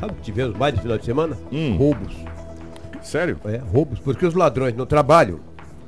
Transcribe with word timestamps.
Sabe 0.00 0.12
o 0.12 0.16
que 0.16 0.22
tivemos 0.22 0.56
mais 0.56 0.74
no 0.74 0.80
final 0.80 0.96
de 0.98 1.04
semana? 1.04 1.38
Hum. 1.52 1.76
Roubos. 1.76 2.16
Sério? 3.02 3.38
É, 3.44 3.58
roubos, 3.58 3.98
porque 4.00 4.24
os 4.26 4.34
ladrões 4.34 4.74
não 4.74 4.86
trabalham, 4.86 5.40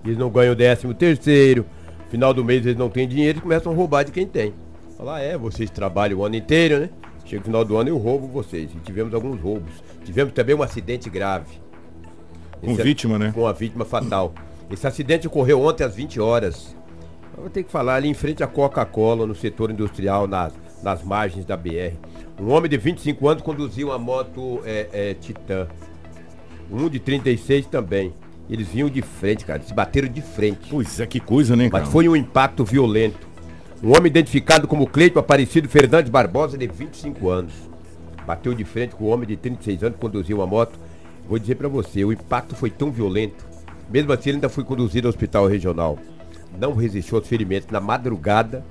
eles 0.04 0.18
não 0.18 0.30
ganham 0.30 0.52
o 0.52 0.56
décimo 0.56 0.92
terceiro, 0.94 1.65
final 2.10 2.33
do 2.34 2.44
mês 2.44 2.64
eles 2.64 2.78
não 2.78 2.90
têm 2.90 3.08
dinheiro 3.08 3.38
e 3.38 3.40
começam 3.40 3.72
a 3.72 3.75
roubar 3.75 4.04
de 4.04 4.12
quem 4.12 4.26
tem. 4.26 4.52
Falar, 4.96 5.20
é, 5.20 5.36
vocês 5.36 5.70
trabalham 5.70 6.18
o 6.18 6.25
ano 6.25 6.36
inteiro, 6.36 6.78
né? 6.78 6.90
Chega 7.25 7.40
o 7.42 7.44
final 7.44 7.64
do 7.64 7.76
ano 7.76 7.88
eu 7.88 7.96
roubo 7.98 8.27
vocês. 8.27 8.70
E 8.75 8.79
tivemos 8.80 9.14
alguns 9.14 9.40
roubos. 9.40 9.73
Tivemos 10.05 10.33
também 10.35 10.55
um 10.55 10.63
acidente 10.63 11.09
grave. 11.09 11.61
Com 12.61 12.73
Esse- 12.73 12.83
vítima, 12.83 13.19
né? 13.19 13.33
Com 13.35 13.47
a 13.47 13.53
vítima 13.53 13.85
fatal. 13.85 14.35
Esse 14.71 14.87
acidente 14.87 15.27
ocorreu 15.27 15.61
ontem 15.63 15.85
às 15.85 15.95
20 15.95 16.21
horas. 16.21 16.77
Eu 17.37 17.43
vou 17.43 17.51
ter 17.51 17.63
que 17.63 17.71
falar 17.71 17.95
ali 17.95 18.09
em 18.09 18.15
frente 18.15 18.43
à 18.43 18.47
Coca-Cola, 18.47 19.27
no 19.27 19.35
setor 19.35 19.71
industrial, 19.71 20.27
nas, 20.27 20.53
nas 20.83 21.03
margens 21.03 21.45
da 21.45 21.57
BR. 21.57 21.96
Um 22.41 22.51
homem 22.51 22.69
de 22.69 22.77
25 22.77 23.29
anos 23.29 23.43
conduziu 23.43 23.89
uma 23.89 23.98
moto 23.98 24.61
é, 24.65 24.89
é, 24.93 25.15
Titan. 25.15 25.69
Um 26.70 26.89
de 26.89 26.98
36 26.98 27.66
também. 27.66 28.12
Eles 28.51 28.69
vinham 28.69 28.89
de 28.89 29.03
frente, 29.03 29.45
cara. 29.45 29.62
Se 29.62 29.73
bateram 29.73 30.09
de 30.09 30.20
frente. 30.20 30.69
Pois 30.70 30.98
é, 30.98 31.06
que 31.06 31.20
coisa, 31.20 31.55
né, 31.55 31.70
cara? 31.70 31.84
Mas 31.84 31.92
foi 31.92 32.09
um 32.09 32.16
impacto 32.16 32.65
violento. 32.65 33.27
Um 33.83 33.91
homem 33.91 34.06
identificado 34.06 34.69
como 34.69 34.87
Cleito 34.87 35.19
Aparecido 35.19 35.69
Fernandes 35.69 36.11
Barbosa, 36.11 36.56
de 36.56 36.66
25 36.66 37.28
anos. 37.28 37.53
Bateu 38.27 38.55
de 38.55 38.64
frente 38.64 38.95
com 38.95 39.05
o 39.05 39.09
homem 39.09 39.27
de 39.27 39.37
36 39.37 39.83
anos 39.83 39.95
que 39.97 40.01
conduziu 40.01 40.39
uma 40.39 40.47
moto. 40.47 40.78
Vou 41.28 41.39
dizer 41.39 41.56
pra 41.56 41.69
você, 41.69 42.05
o 42.05 42.12
impacto 42.12 42.55
foi 42.55 42.70
tão 42.70 42.91
violento. 42.91 43.45
Mesmo 43.91 44.12
assim, 44.12 44.30
ele 44.30 44.37
ainda 44.37 44.48
foi 44.48 44.64
conduzido 44.64 45.09
ao 45.09 45.11
hospital 45.11 45.47
regional. 45.47 45.98
Não 46.59 46.75
resistiu 46.75 47.19
aos 47.19 47.27
ferimentos. 47.27 47.69
Na 47.70 47.80
madrugada, 47.80 48.64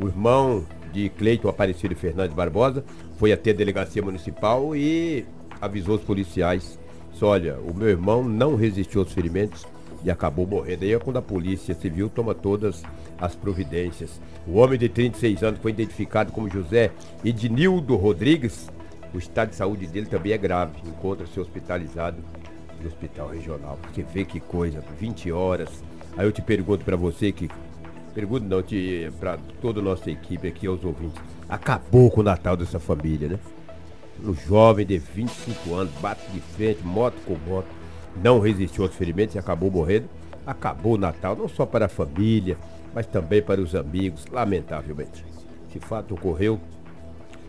o 0.00 0.06
irmão 0.06 0.64
de 0.92 1.08
Cleiton 1.10 1.48
Aparecido 1.48 1.94
Fernandes 1.94 2.34
Barbosa 2.34 2.84
foi 3.16 3.32
até 3.32 3.50
a 3.50 3.54
delegacia 3.54 4.02
municipal 4.02 4.74
e 4.74 5.24
avisou 5.60 5.96
os 5.96 6.02
policiais. 6.02 6.78
Disse, 7.12 7.24
olha, 7.24 7.58
o 7.58 7.74
meu 7.74 7.88
irmão 7.88 8.22
não 8.22 8.56
resistiu 8.56 9.00
aos 9.00 9.12
ferimentos 9.12 9.66
e 10.04 10.10
acabou 10.10 10.46
morrendo. 10.46 10.84
Aí 10.84 10.92
é 10.92 10.98
quando 10.98 11.16
a 11.16 11.22
polícia 11.22 11.74
civil 11.74 12.08
toma 12.08 12.34
todas 12.34 12.82
as 13.18 13.34
providências. 13.34 14.20
O 14.46 14.58
homem 14.58 14.78
de 14.78 14.88
36 14.88 15.42
anos 15.42 15.60
foi 15.60 15.72
identificado 15.72 16.32
como 16.32 16.48
José 16.48 16.90
Ednildo 17.24 17.96
Rodrigues. 17.96 18.68
O 19.14 19.18
estado 19.18 19.50
de 19.50 19.56
saúde 19.56 19.86
dele 19.86 20.06
também 20.06 20.32
é 20.32 20.38
grave. 20.38 20.74
Encontra-se 20.86 21.40
hospitalizado 21.40 22.18
no 22.80 22.86
hospital 22.86 23.28
regional. 23.28 23.78
Você 23.92 24.02
vê 24.02 24.24
que 24.24 24.38
coisa, 24.38 24.82
20 24.98 25.32
horas. 25.32 25.82
Aí 26.16 26.26
eu 26.26 26.32
te 26.32 26.42
pergunto 26.42 26.84
pra 26.84 26.96
você 26.96 27.32
que. 27.32 27.48
Pergunto 28.16 28.46
não, 28.46 28.64
pra 29.20 29.36
toda 29.60 29.78
a 29.78 29.82
nossa 29.82 30.10
equipe 30.10 30.48
aqui, 30.48 30.66
aos 30.66 30.82
ouvintes. 30.82 31.20
Acabou 31.46 32.10
com 32.10 32.22
o 32.22 32.24
Natal 32.24 32.56
dessa 32.56 32.80
família, 32.80 33.28
né? 33.28 33.38
Um 34.24 34.32
jovem 34.32 34.86
de 34.86 34.96
25 34.96 35.74
anos, 35.74 35.92
bate 36.00 36.26
de 36.32 36.40
frente, 36.40 36.82
moto 36.82 37.14
com 37.26 37.36
moto, 37.46 37.66
não 38.24 38.40
resistiu 38.40 38.84
aos 38.84 38.94
ferimentos 38.94 39.34
e 39.34 39.38
acabou 39.38 39.70
morrendo. 39.70 40.08
Acabou 40.46 40.94
o 40.94 40.98
Natal, 40.98 41.36
não 41.36 41.46
só 41.46 41.66
para 41.66 41.84
a 41.84 41.88
família, 41.90 42.56
mas 42.94 43.06
também 43.06 43.42
para 43.42 43.60
os 43.60 43.74
amigos, 43.74 44.24
lamentavelmente. 44.32 45.22
Esse 45.68 45.78
fato 45.78 46.14
ocorreu 46.14 46.58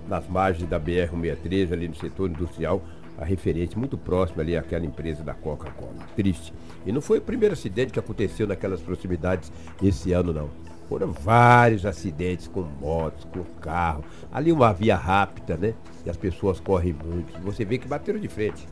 nas 0.06 0.28
margens 0.28 0.70
da 0.70 0.78
BR-163, 0.78 1.72
ali 1.72 1.88
no 1.88 1.96
setor 1.96 2.30
industrial, 2.30 2.82
a 3.18 3.26
referência 3.26 3.78
muito 3.78 3.98
próxima 3.98 4.42
ali 4.42 4.56
àquela 4.56 4.86
empresa 4.86 5.24
da 5.24 5.34
Coca-Cola. 5.34 6.06
Triste. 6.16 6.54
E 6.86 6.92
não 6.92 7.02
foi 7.02 7.18
o 7.18 7.22
primeiro 7.22 7.54
acidente 7.54 7.92
que 7.92 8.00
aconteceu 8.00 8.46
naquelas 8.48 8.82
proximidades 8.82 9.52
esse 9.82 10.14
ano, 10.14 10.32
não. 10.32 10.50
Foram 10.88 11.12
vários 11.12 11.86
acidentes 11.86 12.48
com 12.48 12.62
motos, 12.62 13.26
com 13.26 13.44
carro. 13.60 14.04
Ali 14.32 14.52
uma 14.52 14.72
via 14.72 14.96
rápida, 14.96 15.58
né? 15.58 15.74
E 16.06 16.10
as 16.10 16.16
pessoas 16.16 16.60
correm 16.60 16.94
muito. 16.94 17.40
Você 17.42 17.66
vê 17.66 17.78
que 17.78 17.88
bateram 17.88 18.20
de 18.20 18.28
frente. 18.28 18.66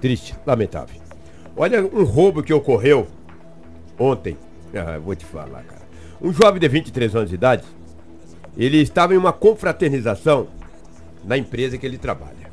Triste, 0.00 0.36
lamentável. 0.46 1.00
Olha 1.56 1.84
um 1.84 2.04
roubo 2.04 2.42
que 2.42 2.52
ocorreu 2.52 3.08
ontem. 3.98 4.36
Ah, 4.74 4.98
vou 4.98 5.16
te 5.16 5.24
falar, 5.24 5.64
cara. 5.64 5.82
Um 6.20 6.32
jovem 6.32 6.60
de 6.60 6.68
23 6.68 7.16
anos 7.16 7.30
de 7.30 7.34
idade, 7.34 7.64
ele 8.56 8.78
estava 8.78 9.14
em 9.14 9.16
uma 9.16 9.32
confraternização 9.32 10.48
na 11.24 11.36
empresa 11.36 11.76
que 11.76 11.84
ele 11.84 11.98
trabalha. 11.98 12.45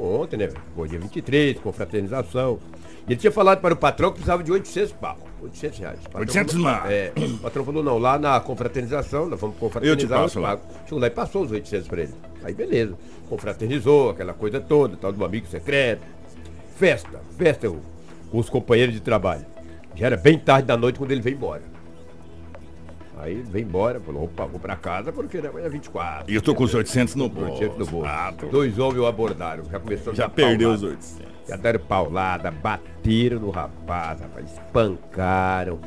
Ontem, 0.00 0.36
né? 0.36 0.48
Foi 0.74 0.88
dia 0.88 0.98
23, 0.98 1.58
confraternização. 1.58 2.58
E 3.06 3.12
ele 3.12 3.20
tinha 3.20 3.32
falado 3.32 3.60
para 3.60 3.74
o 3.74 3.76
patrão 3.76 4.10
que 4.10 4.16
precisava 4.16 4.42
de 4.42 4.52
800 4.52 4.92
pau. 4.92 5.18
800 5.42 5.78
reais. 5.78 5.98
O 6.00 6.02
patrão 6.02 6.20
800 6.20 6.54
falou-. 6.54 6.90
É, 6.90 7.12
o 7.16 7.38
patrão 7.38 7.64
falou, 7.64 7.82
não, 7.82 7.98
lá 7.98 8.18
na 8.18 8.38
confraternização, 8.40 9.28
nós 9.28 9.40
vamos 9.40 9.56
confraternizar. 9.56 10.02
Eu 10.02 10.08
te 10.08 10.22
passo 10.22 10.40
lá. 10.40 10.58
Chegou 10.84 10.98
lá 10.98 11.06
e 11.06 11.10
passou 11.10 11.42
os 11.42 11.52
800 11.52 11.88
para 11.88 12.02
ele. 12.02 12.14
Aí 12.44 12.52
beleza. 12.52 12.94
Confraternizou, 13.28 14.10
aquela 14.10 14.34
coisa 14.34 14.60
toda, 14.60 14.96
tal 14.96 15.12
do 15.12 15.24
amigo 15.24 15.46
secreto. 15.46 16.02
Festa, 16.76 17.20
festa 17.36 17.68
com 18.30 18.38
os 18.38 18.50
companheiros 18.50 18.94
de 18.94 19.00
trabalho. 19.00 19.44
Já 19.94 20.06
era 20.06 20.16
bem 20.16 20.38
tarde 20.38 20.68
da 20.68 20.76
noite 20.76 20.98
quando 20.98 21.10
ele 21.10 21.20
veio 21.20 21.36
embora. 21.36 21.62
Aí 23.20 23.42
veio 23.42 23.64
embora, 23.64 23.98
falou, 24.00 24.24
opa, 24.24 24.46
vou 24.46 24.60
pra 24.60 24.76
casa 24.76 25.12
porque 25.12 25.38
é 25.38 25.68
24. 25.68 26.30
E 26.30 26.34
eu 26.34 26.42
tô 26.42 26.54
com 26.54 26.64
os 26.64 26.72
800 26.74 27.14
no 27.16 27.28
bolso. 27.28 27.52
800 27.62 27.78
no 27.78 27.86
bolso. 27.86 28.06
Ah, 28.08 28.32
Dois 28.50 28.78
homens 28.78 29.00
o 29.00 29.06
abordaram, 29.06 29.64
já 29.64 29.80
começou 29.80 30.12
a 30.12 30.16
Já 30.16 30.28
perdeu 30.28 30.70
os 30.70 30.80
paulada. 30.80 30.98
800. 31.00 31.28
Já 31.48 31.56
deram 31.56 31.80
paulada, 31.80 32.50
bateram 32.50 33.40
no 33.40 33.50
rapaz, 33.50 34.20
rapaz, 34.20 34.52
espancaram. 34.52 35.78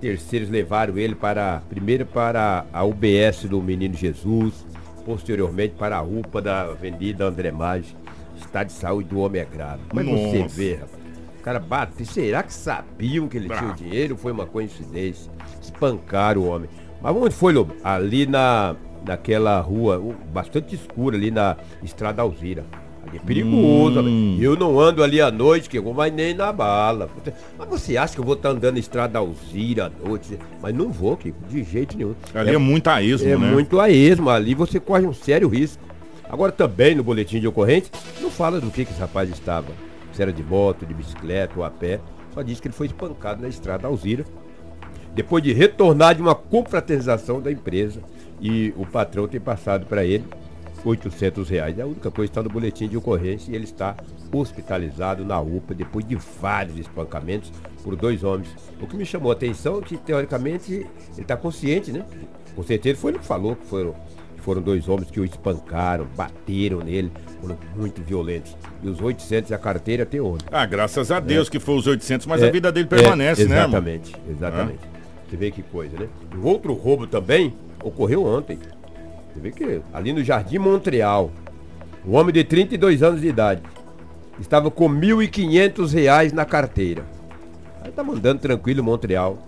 Terceiros 0.00 0.48
levaram 0.48 0.96
ele 0.98 1.14
para, 1.14 1.62
primeiro 1.68 2.06
para 2.06 2.64
a 2.72 2.82
UBS 2.84 3.44
do 3.44 3.60
Menino 3.62 3.94
Jesus, 3.94 4.66
posteriormente 5.04 5.74
para 5.76 5.96
a 5.98 6.02
UPA 6.02 6.40
da 6.42 6.60
Avenida 6.62 7.24
André 7.24 7.52
Maggi. 7.52 7.96
Estado 8.36 8.66
de 8.68 8.72
saúde 8.72 9.08
do 9.08 9.20
homem 9.20 9.40
é 9.42 9.44
grave. 9.44 9.82
Mas 9.92 10.04
você 10.06 10.38
Nossa. 10.38 10.54
vê, 10.56 10.74
rapaz. 10.74 11.02
O 11.38 11.42
cara 11.42 11.58
bate, 11.58 12.04
será 12.06 12.42
que 12.44 12.52
sabiam 12.54 13.26
que 13.26 13.36
ele 13.36 13.46
tinha 13.48 13.58
o 13.58 13.64
Bravo. 13.66 13.76
dinheiro? 13.76 14.16
Foi 14.16 14.30
uma 14.30 14.46
coincidência. 14.46 15.30
Espancaram 15.86 16.42
o 16.42 16.46
homem. 16.48 16.68
Mas 17.00 17.16
onde 17.16 17.34
foi, 17.34 17.52
Lobo? 17.52 17.74
Ali 17.82 18.26
na, 18.26 18.76
naquela 19.04 19.60
rua, 19.60 20.00
bastante 20.32 20.74
escura, 20.76 21.16
ali 21.16 21.30
na 21.30 21.56
Estrada 21.82 22.22
Alzira. 22.22 22.64
Ali 23.04 23.16
é 23.18 23.20
perigoso. 23.20 24.00
Hum. 24.00 24.38
Eu 24.40 24.56
não 24.56 24.78
ando 24.78 25.02
ali 25.02 25.20
à 25.20 25.28
noite, 25.30 25.68
que 25.68 25.76
eu 25.76 25.82
vou 25.82 25.92
mais 25.92 26.12
nem 26.12 26.32
na 26.34 26.52
bala. 26.52 27.10
Mas 27.58 27.68
você 27.68 27.96
acha 27.96 28.14
que 28.14 28.20
eu 28.20 28.24
vou 28.24 28.34
estar 28.34 28.50
andando 28.50 28.74
na 28.74 28.78
Estrada 28.80 29.18
Alzira 29.18 29.86
à 29.86 30.08
noite? 30.08 30.38
Mas 30.62 30.72
não 30.72 30.90
vou, 30.90 31.16
Kiko, 31.16 31.36
de 31.48 31.64
jeito 31.64 31.96
nenhum. 31.96 32.14
Ali 32.32 32.54
é, 32.54 32.58
muito 32.58 32.88
a 32.88 33.02
esmo, 33.02 33.28
É 33.28 33.36
né? 33.36 33.50
muito 33.50 33.80
a 33.80 33.90
esmo, 33.90 34.30
ali 34.30 34.54
você 34.54 34.78
corre 34.78 35.04
um 35.04 35.12
sério 35.12 35.48
risco. 35.48 35.82
Agora 36.30 36.52
também 36.52 36.94
no 36.94 37.02
boletim 37.02 37.40
de 37.40 37.48
ocorrência, 37.48 37.90
não 38.20 38.30
fala 38.30 38.60
do 38.60 38.70
que, 38.70 38.84
que 38.84 38.92
esse 38.92 39.00
rapaz 39.00 39.28
estava. 39.28 39.72
Se 40.12 40.22
era 40.22 40.32
de 40.32 40.42
moto, 40.42 40.86
de 40.86 40.94
bicicleta 40.94 41.54
ou 41.56 41.64
a 41.64 41.70
pé. 41.70 41.98
Só 42.32 42.40
diz 42.40 42.60
que 42.60 42.68
ele 42.68 42.74
foi 42.74 42.86
espancado 42.86 43.42
na 43.42 43.48
estrada 43.48 43.86
Alzira. 43.88 44.24
Depois 45.14 45.42
de 45.42 45.52
retornar 45.52 46.14
de 46.14 46.22
uma 46.22 46.34
confraternização 46.34 47.40
da 47.40 47.50
empresa. 47.50 48.00
E 48.40 48.74
o 48.76 48.84
patrão 48.86 49.28
tem 49.28 49.40
passado 49.40 49.86
para 49.86 50.04
ele 50.04 50.24
800 50.84 51.48
reais. 51.48 51.78
É 51.78 51.82
a 51.82 51.86
única 51.86 52.10
coisa 52.10 52.30
está 52.30 52.42
no 52.42 52.50
boletim 52.50 52.88
de 52.88 52.96
ocorrência 52.96 53.52
e 53.52 53.54
ele 53.54 53.64
está 53.64 53.94
hospitalizado 54.32 55.24
na 55.24 55.40
UPA 55.40 55.74
depois 55.74 56.06
de 56.06 56.16
vários 56.40 56.78
espancamentos 56.78 57.52
por 57.84 57.94
dois 57.96 58.24
homens. 58.24 58.48
O 58.80 58.86
que 58.86 58.96
me 58.96 59.04
chamou 59.04 59.30
a 59.30 59.34
atenção 59.34 59.78
é 59.78 59.82
que, 59.82 59.96
teoricamente, 59.96 60.72
ele 60.72 60.88
está 61.18 61.36
consciente, 61.36 61.92
né? 61.92 62.04
Com 62.54 62.62
certeza 62.62 62.98
foi 62.98 63.12
ele 63.12 63.18
que 63.18 63.26
falou 63.26 63.56
que 63.56 63.66
foram, 63.66 63.94
foram 64.38 64.60
dois 64.60 64.88
homens 64.88 65.10
que 65.10 65.20
o 65.20 65.24
espancaram, 65.24 66.06
bateram 66.16 66.80
nele, 66.80 67.12
foram 67.40 67.56
muito 67.76 68.02
violentos. 68.02 68.56
E 68.82 68.88
os 68.88 69.00
800 69.00 69.50
e 69.50 69.54
a 69.54 69.58
carteira 69.58 70.02
até 70.02 70.20
ontem. 70.20 70.46
Ah, 70.50 70.66
graças 70.66 71.10
a 71.10 71.20
Deus 71.20 71.48
que 71.48 71.60
foi 71.60 71.76
os 71.76 71.86
800, 71.86 72.26
mas 72.26 72.42
É, 72.42 72.48
a 72.48 72.50
vida 72.50 72.72
dele 72.72 72.88
é, 72.90 72.96
permanece, 72.96 73.44
né, 73.44 73.66
mano? 73.66 73.68
Exatamente, 73.68 74.16
exatamente. 74.28 74.91
Você 75.32 75.36
vê 75.38 75.50
que 75.50 75.62
coisa, 75.62 75.96
né? 75.98 76.08
Um 76.36 76.46
outro 76.46 76.74
roubo 76.74 77.06
também 77.06 77.54
ocorreu 77.82 78.26
ontem. 78.26 78.58
Você 79.32 79.40
vê 79.40 79.50
que 79.50 79.80
ali 79.90 80.12
no 80.12 80.22
Jardim 80.22 80.58
Montreal, 80.58 81.30
um 82.06 82.14
homem 82.16 82.34
de 82.34 82.44
32 82.44 83.02
anos 83.02 83.22
de 83.22 83.28
idade 83.28 83.62
estava 84.38 84.70
com 84.70 84.86
1.500 84.90 85.90
reais 85.94 86.34
na 86.34 86.44
carteira. 86.44 87.06
Aí 87.82 87.90
tá 87.90 88.04
mandando 88.04 88.42
tranquilo 88.42 88.84
Montreal, 88.84 89.38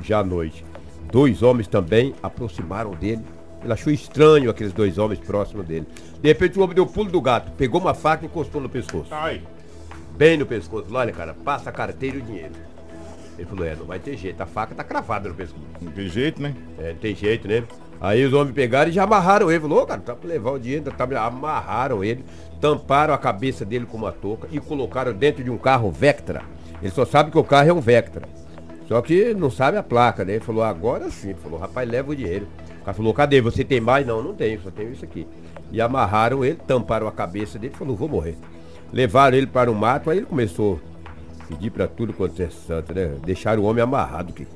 já 0.00 0.20
à 0.20 0.24
noite. 0.24 0.64
Dois 1.12 1.42
homens 1.42 1.66
também 1.66 2.14
aproximaram 2.22 2.92
dele. 2.92 3.20
Ele 3.62 3.72
achou 3.74 3.92
estranho 3.92 4.48
aqueles 4.48 4.72
dois 4.72 4.96
homens 4.96 5.20
próximos 5.20 5.66
dele. 5.66 5.86
De 6.22 6.26
repente 6.26 6.58
o 6.58 6.62
homem 6.62 6.74
deu 6.74 6.84
o 6.84 6.90
pulo 6.90 7.10
do 7.10 7.20
gato, 7.20 7.52
pegou 7.52 7.82
uma 7.82 7.92
faca 7.92 8.24
e 8.24 8.28
encostou 8.28 8.62
no 8.62 8.68
pescoço 8.70 9.08
Ai. 9.10 9.42
bem 10.16 10.38
no 10.38 10.46
pescoço. 10.46 10.86
Olha, 10.90 11.12
cara, 11.12 11.34
passa 11.34 11.68
a 11.68 11.72
carteira 11.72 12.16
e 12.16 12.20
o 12.20 12.22
dinheiro. 12.22 12.73
Ele 13.36 13.46
falou, 13.46 13.66
é, 13.66 13.74
não 13.74 13.84
vai 13.84 13.98
ter 13.98 14.16
jeito, 14.16 14.40
a 14.40 14.46
faca 14.46 14.74
tá 14.74 14.84
cravada 14.84 15.28
no 15.28 15.34
pescoço. 15.34 15.64
Não 15.80 15.90
tem 15.90 16.08
jeito, 16.08 16.40
né? 16.40 16.54
É, 16.78 16.90
não 16.90 16.98
tem 16.98 17.14
jeito, 17.14 17.48
né? 17.48 17.64
Aí 18.00 18.24
os 18.24 18.32
homens 18.32 18.54
pegaram 18.54 18.90
e 18.90 18.92
já 18.92 19.04
amarraram 19.04 19.50
ele. 19.50 19.60
Falou, 19.60 19.82
ô, 19.82 19.86
cara, 19.86 20.00
tá 20.00 20.14
pra 20.14 20.28
levar 20.28 20.52
o 20.52 20.58
dinheiro, 20.58 20.84
tá, 20.84 21.04
amarraram 21.26 22.04
ele, 22.04 22.24
tamparam 22.60 23.14
a 23.14 23.18
cabeça 23.18 23.64
dele 23.64 23.86
com 23.86 23.96
uma 23.96 24.12
touca 24.12 24.48
e 24.50 24.60
colocaram 24.60 25.12
dentro 25.12 25.42
de 25.42 25.50
um 25.50 25.58
carro 25.58 25.90
Vectra. 25.90 26.42
Ele 26.82 26.90
só 26.90 27.04
sabe 27.04 27.30
que 27.30 27.38
o 27.38 27.44
carro 27.44 27.68
é 27.68 27.72
um 27.72 27.80
Vectra. 27.80 28.28
Só 28.86 29.00
que 29.00 29.32
não 29.32 29.50
sabe 29.50 29.78
a 29.78 29.82
placa, 29.82 30.24
né? 30.24 30.34
Ele 30.34 30.44
falou, 30.44 30.62
agora 30.62 31.10
sim. 31.10 31.30
Ele 31.30 31.38
falou, 31.38 31.58
rapaz, 31.58 31.88
leva 31.88 32.12
o 32.12 32.16
dinheiro. 32.16 32.46
O 32.82 32.84
cara 32.84 32.94
falou, 32.94 33.14
cadê? 33.14 33.40
Você 33.40 33.64
tem 33.64 33.80
mais? 33.80 34.06
Não, 34.06 34.22
não 34.22 34.34
tenho, 34.34 34.60
só 34.60 34.70
tenho 34.70 34.92
isso 34.92 35.04
aqui. 35.04 35.26
E 35.72 35.80
amarraram 35.80 36.44
ele, 36.44 36.58
tamparam 36.66 37.08
a 37.08 37.12
cabeça 37.12 37.58
dele 37.58 37.72
e 37.74 37.78
falou, 37.78 37.96
vou 37.96 38.08
morrer. 38.08 38.36
Levaram 38.92 39.36
ele 39.36 39.46
para 39.46 39.70
o 39.70 39.74
mato, 39.74 40.10
aí 40.10 40.18
ele 40.18 40.26
começou 40.26 40.78
pedir 41.48 41.70
para 41.70 41.86
tudo 41.86 42.12
quanto 42.12 42.40
é 42.42 42.48
santo, 42.50 42.94
né? 42.94 43.12
Deixaram 43.24 43.62
o 43.62 43.66
homem 43.66 43.82
amarrado, 43.82 44.32
que 44.32 44.46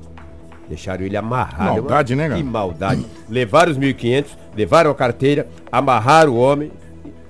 Deixaram 0.67 1.03
ele 1.03 1.17
amarrado. 1.17 1.73
Maldade, 1.81 2.15
né, 2.15 2.27
cara? 2.27 2.39
Que 2.39 2.43
maldade. 2.45 3.05
levaram 3.27 3.71
os 3.71 3.77
1.500, 3.79 4.25
levaram 4.55 4.91
a 4.91 4.95
carteira, 4.95 5.47
amarraram 5.71 6.33
o 6.33 6.37
homem. 6.37 6.71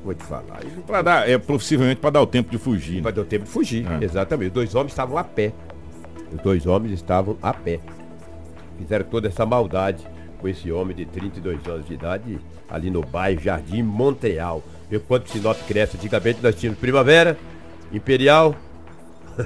Vou 0.03 0.13
te 0.13 0.23
falar. 0.23 0.59
Pra 0.85 1.01
dar, 1.01 1.29
é 1.29 1.37
possivelmente 1.37 2.01
para 2.01 2.09
dar 2.09 2.21
o 2.21 2.27
tempo 2.27 2.51
de 2.51 2.57
fugir. 2.57 2.95
né? 2.97 3.01
Mas 3.05 3.13
deu 3.15 3.23
tempo 3.23 3.45
de 3.45 3.49
fugir, 3.51 3.85
É. 3.89 4.03
exatamente. 4.03 4.47
Os 4.49 4.53
dois 4.53 4.75
homens 4.75 4.91
estavam 4.91 5.17
a 5.17 5.23
pé. 5.23 5.53
Os 6.33 6.41
dois 6.41 6.65
homens 6.65 6.93
estavam 6.93 7.37
a 7.41 7.53
pé. 7.53 7.79
Fizeram 8.77 9.05
toda 9.05 9.27
essa 9.29 9.45
maldade 9.45 10.05
com 10.39 10.47
esse 10.47 10.69
homem 10.71 10.95
de 10.95 11.05
32 11.05 11.65
anos 11.67 11.85
de 11.85 11.93
idade 11.93 12.39
ali 12.69 12.89
no 12.89 13.01
bairro 13.01 13.41
Jardim 13.41 13.83
Montreal. 13.83 14.61
Quanto 15.07 15.29
Sinop 15.29 15.57
cresce? 15.67 15.95
Antigamente 15.97 16.39
nós 16.43 16.55
tínhamos 16.55 16.79
Primavera, 16.79 17.37
Imperial, 17.91 18.53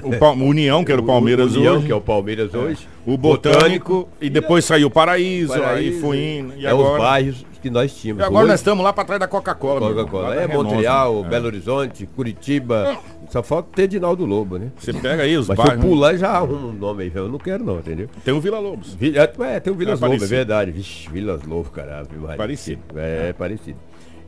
O 0.02 0.16
Pa- 0.18 0.30
União, 0.32 0.84
que 0.84 0.90
era 0.92 1.00
o 1.00 1.04
Palmeiras 1.04 1.54
União, 1.54 1.76
hoje. 1.76 1.86
que 1.86 1.92
é 1.92 1.94
o 1.94 2.00
Palmeiras 2.00 2.52
hoje, 2.54 2.86
O 3.06 3.16
Botânico, 3.16 4.08
e 4.20 4.28
depois 4.30 4.64
saiu 4.64 4.88
o 4.88 4.90
Paraíso, 4.90 5.52
aí 5.52 5.60
Paraíso, 5.60 6.00
foi 6.00 6.18
indo. 6.38 6.54
E 6.56 6.66
é 6.66 6.74
os 6.74 6.80
agora, 6.80 6.98
bairros 7.02 7.46
que 7.62 7.70
nós 7.70 7.90
e 7.92 7.94
tínhamos. 7.94 8.22
agora 8.24 8.40
Hoje- 8.44 8.50
nós 8.52 8.60
estamos 8.60 8.84
lá 8.84 8.92
para 8.92 9.04
trás 9.04 9.20
da 9.20 9.26
Coca-Cola. 9.28 9.80
Coca-Cola. 9.80 10.34
É 10.34 10.46
Montreal, 10.46 11.22
né? 11.22 11.28
Belo 11.28 11.46
Horizonte, 11.46 12.06
Curitiba. 12.06 12.98
Só 13.30 13.42
falta 13.42 13.68
ter 13.74 13.88
Dinaldo 13.88 14.24
Lobo, 14.26 14.58
né? 14.58 14.70
Você 14.78 14.92
pega 14.92 15.22
aí 15.22 15.36
os 15.36 15.48
Mas 15.48 15.56
se 15.56 15.62
eu 15.62 15.66
bairros. 15.68 15.84
pular 15.84 16.16
já 16.16 16.30
arruma 16.30 16.66
um 16.68 16.72
nome 16.72 17.04
aí, 17.04 17.12
eu 17.14 17.28
não 17.28 17.38
quero 17.38 17.64
não, 17.64 17.78
entendeu? 17.78 18.08
Tem 18.24 18.34
o 18.34 18.40
Vila 18.40 18.58
Lobos. 18.58 18.96
É, 19.00 19.54
é, 19.56 19.60
tem 19.60 19.72
o 19.72 19.76
Vilas 19.76 20.00
É 20.02 20.06
Lobo, 20.06 20.22
é 20.22 20.26
verdade. 20.26 20.70
Vixe, 20.72 21.08
Vilas 21.10 21.42
Lobo, 21.42 21.70
caralho. 21.70 22.06
Parecido. 22.36 22.82
É, 22.96 23.28
é 23.30 23.32
parecido. 23.32 23.78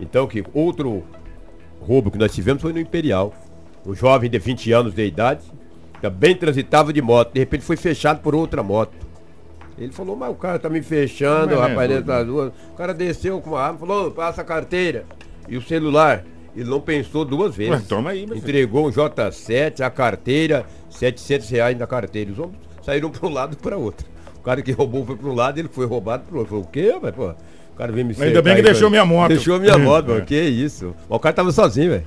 Então, 0.00 0.26
que 0.26 0.42
outro 0.54 1.02
roubo 1.80 2.10
que 2.10 2.18
nós 2.18 2.34
tivemos 2.34 2.62
foi 2.62 2.72
no 2.72 2.80
Imperial. 2.80 3.32
Um 3.86 3.94
jovem 3.94 4.28
de 4.28 4.38
20 4.38 4.72
anos 4.72 4.94
de 4.94 5.04
idade, 5.06 5.42
também 6.00 6.34
transitava 6.34 6.92
de 6.92 7.00
moto. 7.00 7.32
De 7.32 7.38
repente 7.40 7.64
foi 7.64 7.76
fechado 7.76 8.20
por 8.20 8.34
outra 8.34 8.62
moto. 8.62 8.92
Ele 9.78 9.92
falou, 9.92 10.16
mas 10.16 10.30
o 10.30 10.34
cara 10.34 10.58
tá 10.58 10.68
me 10.68 10.82
fechando, 10.82 11.54
Mas 11.54 11.58
é, 11.64 11.68
rapaz, 11.68 11.88
dentro 11.88 12.04
das 12.04 12.26
ruas. 12.26 12.52
O 12.72 12.76
cara 12.76 12.94
desceu 12.94 13.40
com 13.40 13.50
uma 13.50 13.60
arma, 13.60 13.78
falou, 13.78 14.08
"Ô, 14.08 14.10
passa 14.10 14.40
a 14.40 14.44
carteira. 14.44 15.04
E 15.48 15.56
o 15.56 15.62
celular. 15.62 16.24
Ele 16.56 16.70
não 16.70 16.80
pensou 16.80 17.22
duas 17.22 17.54
vezes. 17.54 17.74
Ué, 17.74 17.82
toma 17.86 18.10
aí, 18.10 18.20
meu 18.20 18.28
filho. 18.28 18.38
Entregou 18.38 18.88
um 18.88 18.90
J7, 18.90 19.82
a 19.82 19.90
carteira, 19.90 20.64
700 20.88 21.50
reais 21.50 21.78
na 21.78 21.86
carteira. 21.86 22.32
Os 22.32 22.38
homens 22.38 22.56
saíram 22.82 23.10
para 23.10 23.28
um 23.28 23.30
lado 23.30 23.52
e 23.52 23.56
para 23.62 23.76
outro. 23.76 24.06
O 24.38 24.40
cara 24.40 24.62
que 24.62 24.72
roubou 24.72 25.04
foi 25.04 25.16
para 25.16 25.28
um 25.28 25.34
lado, 25.34 25.58
ele 25.58 25.68
foi 25.68 25.84
roubado 25.84 26.24
para 26.24 26.34
o 26.34 26.38
outro. 26.38 26.48
Falou, 26.48 26.64
o 26.64 26.68
quê, 26.68 26.96
mas 27.00 27.14
pô? 27.14 27.28
O 27.28 27.76
cara 27.76 27.92
veio 27.92 28.06
me 28.06 28.12
Ainda 28.14 28.24
cercar 28.24 28.42
bem 28.42 28.56
que 28.56 28.62
deixou 28.62 28.88
minha 28.88 29.04
moto. 29.04 29.28
Deixou 29.28 29.60
minha 29.60 29.76
moto, 29.76 30.06
é. 30.12 30.14
mano. 30.14 30.24
Que 30.24 30.40
isso. 30.40 30.94
Mas 31.06 31.16
o 31.16 31.20
cara 31.20 31.34
tava 31.34 31.52
sozinho, 31.52 31.90
velho. 31.90 32.06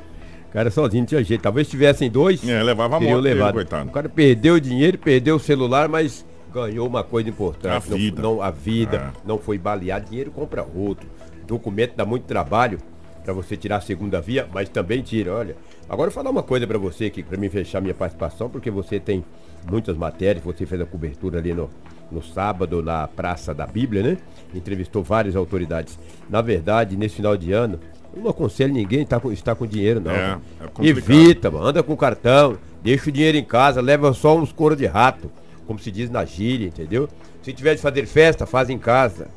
O 0.49 0.51
cara 0.51 0.71
sozinho, 0.71 1.01
não 1.01 1.07
tinha 1.07 1.23
jeito. 1.23 1.41
Talvez 1.41 1.67
tivessem 1.69 2.09
dois. 2.09 2.47
É, 2.47 2.61
levava 2.63 2.97
a 2.97 2.99
moto 2.99 3.19
levado. 3.19 3.53
coitado. 3.53 3.89
O 3.89 3.91
cara 3.91 4.09
perdeu 4.09 4.55
o 4.55 4.59
dinheiro, 4.59 4.97
perdeu 4.97 5.35
o 5.35 5.39
celular, 5.39 5.87
mas 5.87 6.25
ganhou 6.51 6.87
uma 6.87 7.03
coisa 7.03 7.29
importante. 7.29 7.75
A 7.75 7.95
vida. 7.95 8.21
Não, 8.21 8.35
não- 8.35 8.41
a 8.41 8.49
vida. 8.49 9.13
É. 9.15 9.27
Não 9.27 9.37
foi 9.37 9.57
baleado. 9.59 10.07
Dinheiro 10.09 10.31
compra 10.31 10.65
outro. 10.75 11.07
Documento 11.47 11.93
dá 11.95 12.05
muito 12.05 12.23
trabalho 12.23 12.79
para 13.23 13.33
você 13.33 13.55
tirar 13.55 13.77
a 13.77 13.81
segunda 13.81 14.19
via, 14.19 14.47
mas 14.51 14.69
também 14.69 15.01
tira. 15.03 15.33
Olha, 15.33 15.55
agora 15.87 16.07
eu 16.09 16.11
vou 16.13 16.23
falar 16.23 16.31
uma 16.31 16.41
coisa 16.41 16.65
para 16.65 16.77
você 16.79 17.05
aqui, 17.05 17.21
para 17.21 17.37
mim 17.37 17.47
fechar 17.49 17.79
minha 17.79 17.93
participação, 17.93 18.49
porque 18.49 18.71
você 18.71 18.99
tem 18.99 19.23
muitas 19.69 19.95
matérias, 19.97 20.43
você 20.43 20.65
fez 20.65 20.81
a 20.81 20.85
cobertura 20.85 21.37
ali 21.37 21.53
no, 21.53 21.69
no 22.11 22.23
sábado 22.23 22.81
na 22.81 23.07
Praça 23.07 23.53
da 23.53 23.67
Bíblia, 23.67 24.01
né? 24.01 24.17
Entrevistou 24.55 25.03
várias 25.03 25.35
autoridades. 25.35 25.99
Na 26.27 26.41
verdade, 26.41 26.95
nesse 26.97 27.17
final 27.17 27.37
de 27.37 27.51
ano, 27.51 27.79
eu 28.15 28.23
não 28.23 28.29
aconselho 28.31 28.73
ninguém 28.73 28.99
a 28.99 29.03
estar 29.03 29.19
com, 29.19 29.31
estar 29.31 29.55
com 29.55 29.65
dinheiro, 29.65 29.99
não. 29.99 30.11
É, 30.11 30.37
é 30.61 30.67
complicado. 30.67 31.11
Evita, 31.11 31.51
mano, 31.51 31.65
anda 31.65 31.83
com 31.83 31.95
cartão, 31.95 32.57
deixa 32.83 33.09
o 33.09 33.11
dinheiro 33.11 33.37
em 33.37 33.43
casa, 33.43 33.81
leva 33.81 34.13
só 34.13 34.37
uns 34.37 34.51
couro 34.51 34.75
de 34.75 34.85
rato, 34.85 35.31
como 35.67 35.79
se 35.79 35.91
diz 35.91 36.09
na 36.09 36.25
gíria, 36.25 36.67
entendeu? 36.67 37.07
Se 37.41 37.53
tiver 37.53 37.75
de 37.75 37.81
fazer 37.81 38.05
festa, 38.05 38.45
faz 38.45 38.69
em 38.69 38.77
casa. 38.77 39.27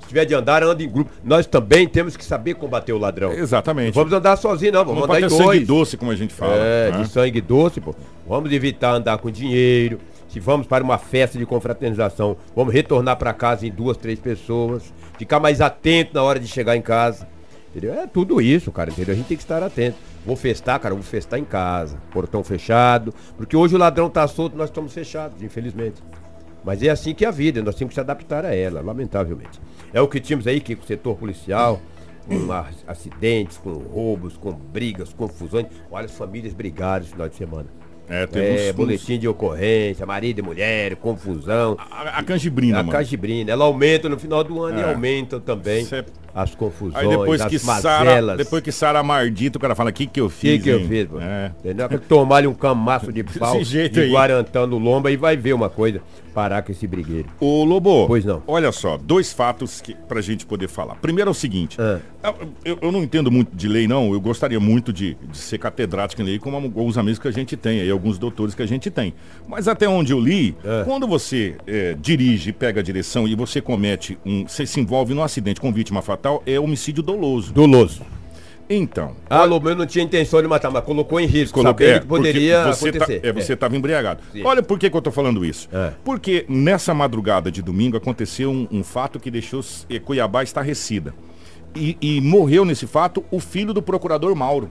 Se 0.00 0.08
tiver 0.08 0.24
de 0.24 0.34
andar, 0.34 0.62
anda 0.62 0.82
em 0.82 0.88
grupo. 0.88 1.10
Nós 1.22 1.46
também 1.46 1.86
temos 1.86 2.16
que 2.16 2.24
saber 2.24 2.54
combater 2.54 2.92
o 2.92 2.98
ladrão. 2.98 3.30
Não 3.30 3.38
Exatamente. 3.38 3.94
vamos 3.94 4.12
andar 4.12 4.36
sozinhos, 4.36 4.74
não, 4.74 4.84
vamos 4.84 5.00
Não 5.00 5.04
andar 5.04 5.18
em 5.18 5.22
ter 5.22 5.30
sangue 5.30 5.44
dois. 5.44 5.66
doce, 5.66 5.96
como 5.96 6.10
a 6.10 6.16
gente 6.16 6.32
fala. 6.32 6.54
É, 6.56 6.90
né? 6.92 7.02
de 7.02 7.08
sangue 7.08 7.40
doce, 7.40 7.80
pô. 7.80 7.94
Vamos 8.26 8.52
evitar 8.52 8.92
andar 8.92 9.18
com 9.18 9.30
dinheiro. 9.30 9.98
Se 10.28 10.38
vamos 10.40 10.66
para 10.66 10.84
uma 10.84 10.98
festa 10.98 11.38
de 11.38 11.46
confraternização, 11.46 12.36
vamos 12.54 12.72
retornar 12.72 13.16
para 13.16 13.32
casa 13.32 13.66
em 13.66 13.70
duas, 13.70 13.96
três 13.96 14.18
pessoas. 14.18 14.92
Ficar 15.18 15.40
mais 15.40 15.60
atento 15.60 16.14
na 16.14 16.22
hora 16.22 16.38
de 16.38 16.46
chegar 16.46 16.76
em 16.76 16.82
casa. 16.82 17.26
Entendeu? 17.70 17.94
É 17.94 18.06
tudo 18.06 18.40
isso, 18.40 18.72
cara, 18.72 18.90
entendeu? 18.90 19.12
A 19.14 19.16
gente 19.16 19.26
tem 19.26 19.36
que 19.36 19.42
estar 19.42 19.62
atento. 19.62 19.96
Vou 20.24 20.36
festar, 20.36 20.80
cara, 20.80 20.94
vou 20.94 21.04
festar 21.04 21.38
em 21.38 21.44
casa. 21.44 21.98
Portão 22.10 22.42
fechado. 22.42 23.14
Porque 23.36 23.56
hoje 23.56 23.74
o 23.74 23.78
ladrão 23.78 24.08
tá 24.08 24.26
solto, 24.26 24.56
nós 24.56 24.70
estamos 24.70 24.92
fechados, 24.92 25.42
infelizmente. 25.42 26.02
Mas 26.64 26.82
é 26.82 26.88
assim 26.88 27.14
que 27.14 27.24
é 27.24 27.28
a 27.28 27.30
vida, 27.30 27.62
nós 27.62 27.74
temos 27.74 27.90
que 27.90 27.94
se 27.94 28.00
adaptar 28.00 28.44
a 28.44 28.54
ela, 28.54 28.80
lamentavelmente. 28.80 29.60
É 29.92 30.00
o 30.00 30.08
que 30.08 30.20
tínhamos 30.20 30.46
aí 30.46 30.60
que 30.60 30.74
com 30.74 30.82
o 30.82 30.86
setor 30.86 31.16
policial, 31.16 31.80
com 32.26 32.52
acidentes, 32.86 33.56
com 33.58 33.72
roubos, 33.72 34.36
com 34.36 34.52
brigas, 34.52 35.12
confusões. 35.12 35.66
Olha, 35.90 36.06
as 36.06 36.16
famílias 36.16 36.52
brigaram 36.52 37.04
esse 37.04 37.12
final 37.12 37.28
de 37.28 37.36
semana. 37.36 37.68
É, 38.08 38.26
tem 38.26 38.42
É, 38.42 38.72
boletim 38.72 39.18
de 39.18 39.28
ocorrência, 39.28 40.06
marido 40.06 40.38
e 40.38 40.42
mulher, 40.42 40.96
confusão. 40.96 41.76
A, 41.78 42.18
a 42.18 42.22
canjibrina, 42.22 42.78
A 42.80 42.82
mano. 42.82 42.92
cajibrina, 42.92 43.50
ela 43.50 43.64
aumenta 43.64 44.08
no 44.08 44.18
final 44.18 44.42
do 44.42 44.62
ano 44.62 44.78
e 44.78 44.82
É. 44.82 44.90
aumenta 44.92 45.38
também 45.40 45.84
Cê- 45.84 46.04
as 46.34 46.54
confusões, 46.54 46.94
Aí 47.04 47.08
depois 47.08 47.40
as 47.40 47.48
que 47.50 47.58
Sara, 47.58 48.04
mazelas. 48.04 48.36
depois 48.38 48.62
que 48.62 48.70
Sara 48.72 49.02
Mardito, 49.02 49.58
o 49.58 49.60
cara 49.60 49.74
fala, 49.74 49.90
o 49.90 49.92
que 49.92 50.06
que 50.06 50.20
eu 50.20 50.26
O 50.26 50.30
fiz, 50.30 50.52
que, 50.58 50.58
que 50.64 50.68
eu 50.70 50.78
hein?" 50.78 50.88
fiz, 50.88 51.06
pô? 51.06 51.20
É. 51.20 51.52
Entendeu? 51.58 51.88
Tomar-lhe 52.08 52.46
um 52.46 52.54
camaço 52.54 53.12
de 53.12 53.22
pau 53.38 53.62
jeito 53.62 53.94
de 53.94 54.00
aí. 54.02 54.10
Guarantã 54.10 54.66
no 54.66 54.78
lomba 54.78 55.10
e 55.10 55.16
vai 55.16 55.36
ver 55.36 55.52
uma 55.52 55.68
coisa. 55.68 56.00
Parar 56.34 56.62
com 56.62 56.70
esse 56.70 56.86
brigueiro. 56.86 57.28
Ô 57.40 57.64
Lobo, 57.64 58.06
Pois 58.06 58.24
não. 58.24 58.42
olha 58.46 58.70
só, 58.70 58.96
dois 58.96 59.32
fatos 59.32 59.80
que, 59.80 59.94
pra 59.94 60.20
gente 60.20 60.46
poder 60.46 60.68
falar. 60.68 60.94
Primeiro 60.96 61.28
é 61.28 61.32
o 61.32 61.34
seguinte, 61.34 61.76
Ah. 61.80 61.98
Eu, 62.64 62.78
eu 62.82 62.92
não 62.92 63.02
entendo 63.02 63.30
muito 63.30 63.54
de 63.54 63.68
lei 63.68 63.86
não, 63.86 64.12
eu 64.12 64.20
gostaria 64.20 64.58
muito 64.58 64.92
de, 64.92 65.16
de 65.30 65.38
ser 65.38 65.58
catedrático 65.58 66.20
em 66.20 66.24
lei, 66.24 66.38
como 66.38 66.56
alguns 66.56 66.98
amigos 66.98 67.18
que 67.18 67.28
a 67.28 67.30
gente 67.30 67.56
tem, 67.56 67.80
aí 67.80 67.90
alguns 67.90 68.18
doutores 68.18 68.54
que 68.54 68.62
a 68.62 68.66
gente 68.66 68.90
tem. 68.90 69.14
Mas 69.46 69.68
até 69.68 69.88
onde 69.88 70.12
eu 70.12 70.18
li, 70.20 70.56
Ah. 70.64 70.82
quando 70.84 71.06
você 71.06 71.56
é, 71.66 71.96
dirige, 72.00 72.52
pega 72.52 72.80
a 72.80 72.82
direção 72.82 73.26
e 73.28 73.34
você 73.34 73.60
comete 73.60 74.18
um, 74.26 74.46
você 74.46 74.66
se 74.66 74.80
envolve 74.80 75.14
num 75.14 75.22
acidente 75.22 75.60
com 75.60 75.72
vítima 75.72 76.02
fatal, 76.02 76.42
é 76.44 76.58
homicídio 76.58 77.02
doloso. 77.02 77.52
Doloso. 77.52 78.02
Então, 78.70 79.16
Ah, 79.30 79.44
Lobo, 79.44 79.70
eu 79.70 79.74
não 79.76 79.86
tinha 79.86 80.04
intenção 80.04 80.42
de 80.42 80.48
matar, 80.48 80.70
mas 80.70 80.84
colocou 80.84 81.18
em 81.18 81.24
risco, 81.26 81.62
sabendo 81.62 81.90
é, 81.90 82.00
que 82.00 82.06
poderia 82.06 82.64
você 82.66 82.88
acontecer. 82.90 83.20
Tá, 83.20 83.28
é, 83.28 83.32
você 83.32 83.52
É. 83.52 83.54
estava 83.54 83.74
embriagado. 83.74 84.20
Sim. 84.30 84.42
Olha 84.44 84.62
por 84.62 84.78
que, 84.78 84.90
que 84.90 84.96
eu 84.96 85.00
tô 85.00 85.10
falando 85.10 85.42
isso. 85.42 85.68
É. 85.72 85.92
Porque 86.04 86.44
nessa 86.50 86.92
madrugada 86.92 87.50
de 87.50 87.62
domingo 87.62 87.96
aconteceu 87.96 88.50
um, 88.50 88.68
um 88.70 88.84
fato 88.84 89.18
que 89.18 89.30
deixou 89.30 89.64
eh, 89.88 89.98
Cuiabá 89.98 90.42
estarrecida. 90.42 91.14
E, 91.74 91.96
e 92.00 92.20
morreu 92.20 92.64
nesse 92.64 92.86
fato 92.86 93.24
o 93.30 93.38
filho 93.38 93.72
do 93.72 93.82
procurador 93.82 94.34
Mauro. 94.34 94.70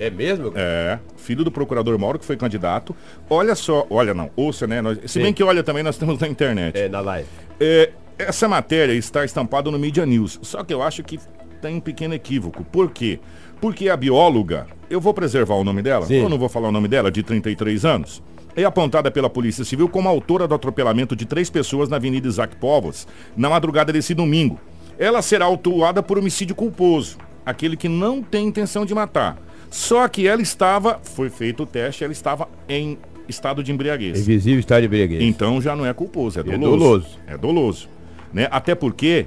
É 0.00 0.08
mesmo? 0.10 0.52
É, 0.54 0.98
filho 1.16 1.42
do 1.42 1.50
procurador 1.50 1.98
Mauro, 1.98 2.18
que 2.18 2.24
foi 2.24 2.36
candidato. 2.36 2.94
Olha 3.28 3.54
só, 3.54 3.86
olha 3.90 4.14
não, 4.14 4.30
ouça, 4.36 4.66
né? 4.66 4.80
Nós, 4.80 4.98
se 5.02 5.08
Sim. 5.08 5.22
bem 5.22 5.32
que 5.32 5.42
olha 5.42 5.62
também, 5.62 5.82
nós 5.82 5.96
estamos 5.96 6.18
na 6.20 6.28
internet. 6.28 6.78
É, 6.78 6.88
na 6.88 7.00
live. 7.00 7.28
É, 7.58 7.90
essa 8.16 8.48
matéria 8.48 8.92
está 8.92 9.24
estampada 9.24 9.70
no 9.70 9.78
Media 9.78 10.06
News, 10.06 10.38
só 10.42 10.62
que 10.62 10.72
eu 10.72 10.82
acho 10.82 11.02
que 11.02 11.18
tem 11.60 11.76
um 11.76 11.80
pequeno 11.80 12.14
equívoco. 12.14 12.64
Por 12.64 12.90
quê? 12.90 13.18
Porque 13.60 13.88
a 13.88 13.96
bióloga, 13.96 14.66
eu 14.88 15.00
vou 15.00 15.12
preservar 15.12 15.56
o 15.56 15.64
nome 15.64 15.82
dela, 15.82 16.06
Sim. 16.06 16.22
eu 16.22 16.28
não 16.28 16.38
vou 16.38 16.48
falar 16.48 16.68
o 16.68 16.72
nome 16.72 16.86
dela, 16.86 17.10
de 17.10 17.24
33 17.24 17.84
anos, 17.84 18.22
é 18.56 18.64
apontada 18.64 19.10
pela 19.10 19.28
Polícia 19.28 19.64
Civil 19.64 19.88
como 19.88 20.08
autora 20.08 20.46
do 20.46 20.54
atropelamento 20.54 21.14
de 21.14 21.24
três 21.24 21.50
pessoas 21.50 21.88
na 21.88 21.96
Avenida 21.96 22.26
Isaac 22.26 22.56
Povos, 22.56 23.06
na 23.36 23.48
madrugada 23.50 23.92
desse 23.92 24.14
domingo. 24.14 24.60
Ela 24.98 25.22
será 25.22 25.44
autuada 25.44 26.02
por 26.02 26.18
homicídio 26.18 26.54
culposo, 26.54 27.18
aquele 27.46 27.76
que 27.76 27.88
não 27.88 28.22
tem 28.22 28.46
intenção 28.46 28.84
de 28.84 28.94
matar. 28.94 29.38
Só 29.70 30.08
que 30.08 30.26
ela 30.26 30.40
estava, 30.42 30.98
foi 31.02 31.28
feito 31.30 31.62
o 31.62 31.66
teste, 31.66 32.02
ela 32.02 32.12
estava 32.12 32.48
em 32.68 32.98
estado 33.28 33.62
de 33.62 33.70
embriaguez. 33.70 34.18
Invisível 34.20 34.58
está 34.60 34.80
de 34.80 34.88
breguês. 34.88 35.22
Então 35.22 35.60
já 35.60 35.76
não 35.76 35.84
é 35.84 35.92
culposo, 35.92 36.38
é 36.38 36.40
É 36.40 36.44
doloso. 36.44 36.78
doloso. 36.78 37.18
É 37.26 37.36
doloso. 37.36 37.88
Né? 38.32 38.48
Até 38.50 38.74
porque 38.74 39.26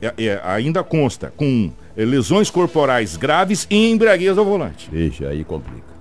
é- 0.00 0.14
é, 0.18 0.40
ainda 0.42 0.82
consta 0.82 1.32
com 1.36 1.70
é, 1.96 2.04
lesões 2.04 2.50
corporais 2.50 3.16
graves 3.16 3.66
e 3.70 3.90
embriaguez 3.90 4.36
ao 4.38 4.44
volante. 4.44 4.88
Deixa 4.90 5.28
aí 5.28 5.44
complica. 5.44 5.94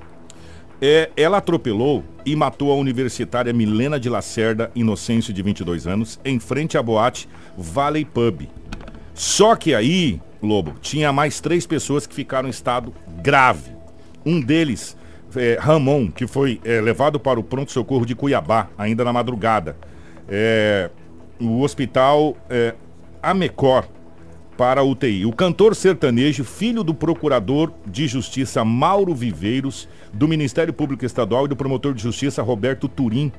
É, 0.81 1.09
ela 1.15 1.37
atropelou 1.37 2.03
e 2.25 2.35
matou 2.35 2.71
a 2.71 2.75
universitária 2.75 3.53
Milena 3.53 3.99
de 3.99 4.09
Lacerda, 4.09 4.71
Inocêncio, 4.75 5.33
de 5.33 5.41
22 5.41 5.87
anos, 5.87 6.19
em 6.25 6.39
frente 6.39 6.77
à 6.77 6.83
boate 6.83 7.27
Valley 7.57 8.03
Pub. 8.03 8.41
Só 9.13 9.55
que 9.55 9.75
aí, 9.75 10.19
Lobo, 10.41 10.73
tinha 10.81 11.11
mais 11.11 11.39
três 11.39 11.65
pessoas 11.65 12.07
que 12.07 12.13
ficaram 12.13 12.47
em 12.47 12.51
estado 12.51 12.93
grave. 13.21 13.71
Um 14.25 14.41
deles, 14.41 14.97
é, 15.35 15.57
Ramon, 15.59 16.09
que 16.09 16.27
foi 16.27 16.59
é, 16.63 16.81
levado 16.81 17.19
para 17.19 17.39
o 17.39 17.43
pronto-socorro 17.43 18.05
de 18.05 18.15
Cuiabá, 18.15 18.69
ainda 18.77 19.03
na 19.03 19.13
madrugada. 19.13 19.77
É, 20.27 20.89
o 21.39 21.61
hospital 21.61 22.35
é, 22.49 22.73
Amecor 23.21 23.85
para 24.57 24.81
a 24.81 24.83
UTI. 24.83 25.25
O 25.25 25.33
cantor 25.33 25.75
sertanejo, 25.75 26.43
filho 26.43 26.83
do 26.83 26.93
procurador 26.93 27.71
de 27.85 28.07
justiça 28.07 28.63
Mauro 28.63 29.13
Viveiros, 29.13 29.87
do 30.13 30.27
Ministério 30.27 30.73
Público 30.73 31.05
Estadual 31.05 31.45
e 31.45 31.49
do 31.49 31.55
promotor 31.55 31.93
de 31.93 32.01
justiça 32.01 32.41
Roberto 32.41 32.87
Turim, 32.87 33.31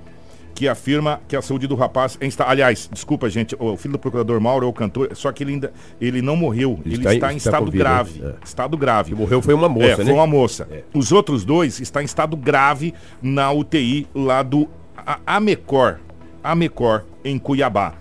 que 0.55 0.69
afirma 0.69 1.21
que 1.27 1.35
a 1.35 1.43
saúde 1.43 1.67
do 1.67 1.75
rapaz 1.75 2.17
está. 2.21 2.49
Aliás, 2.49 2.89
desculpa, 2.93 3.29
gente, 3.29 3.57
o 3.59 3.77
filho 3.77 3.93
do 3.93 3.99
procurador 3.99 4.41
Mauro 4.41 4.67
é 4.67 4.69
o 4.69 4.73
cantor, 4.73 5.11
só 5.15 5.33
que 5.33 5.43
ele 5.43 5.55
ainda 5.55 5.73
ele 6.01 6.23
não 6.23 6.37
morreu. 6.37 6.79
Ele, 6.85 6.95
ele 6.95 7.03
está, 7.03 7.15
está, 7.15 7.33
em 7.33 7.37
está 7.37 7.51
estado 7.51 7.71
grave. 7.71 8.23
É. 8.25 8.35
Estado 8.45 8.77
grave. 8.77 9.11
Que 9.11 9.21
morreu 9.21 9.43
foi 9.43 9.55
uma 9.55 9.69
moça, 9.69 9.87
é, 9.87 9.99
né? 9.99 10.05
Foi 10.05 10.15
uma 10.15 10.27
moça. 10.27 10.69
É. 10.71 10.83
Os 10.95 11.11
outros 11.11 11.45
dois 11.45 11.81
estão 11.81 12.01
em 12.01 12.05
estado 12.05 12.37
grave 12.37 12.95
na 13.21 13.51
UTI 13.51 14.07
lá 14.15 14.43
do 14.43 14.69
Amecor. 15.27 15.99
Amecor, 16.43 17.05
em 17.25 17.39
Cuiabá. 17.39 17.95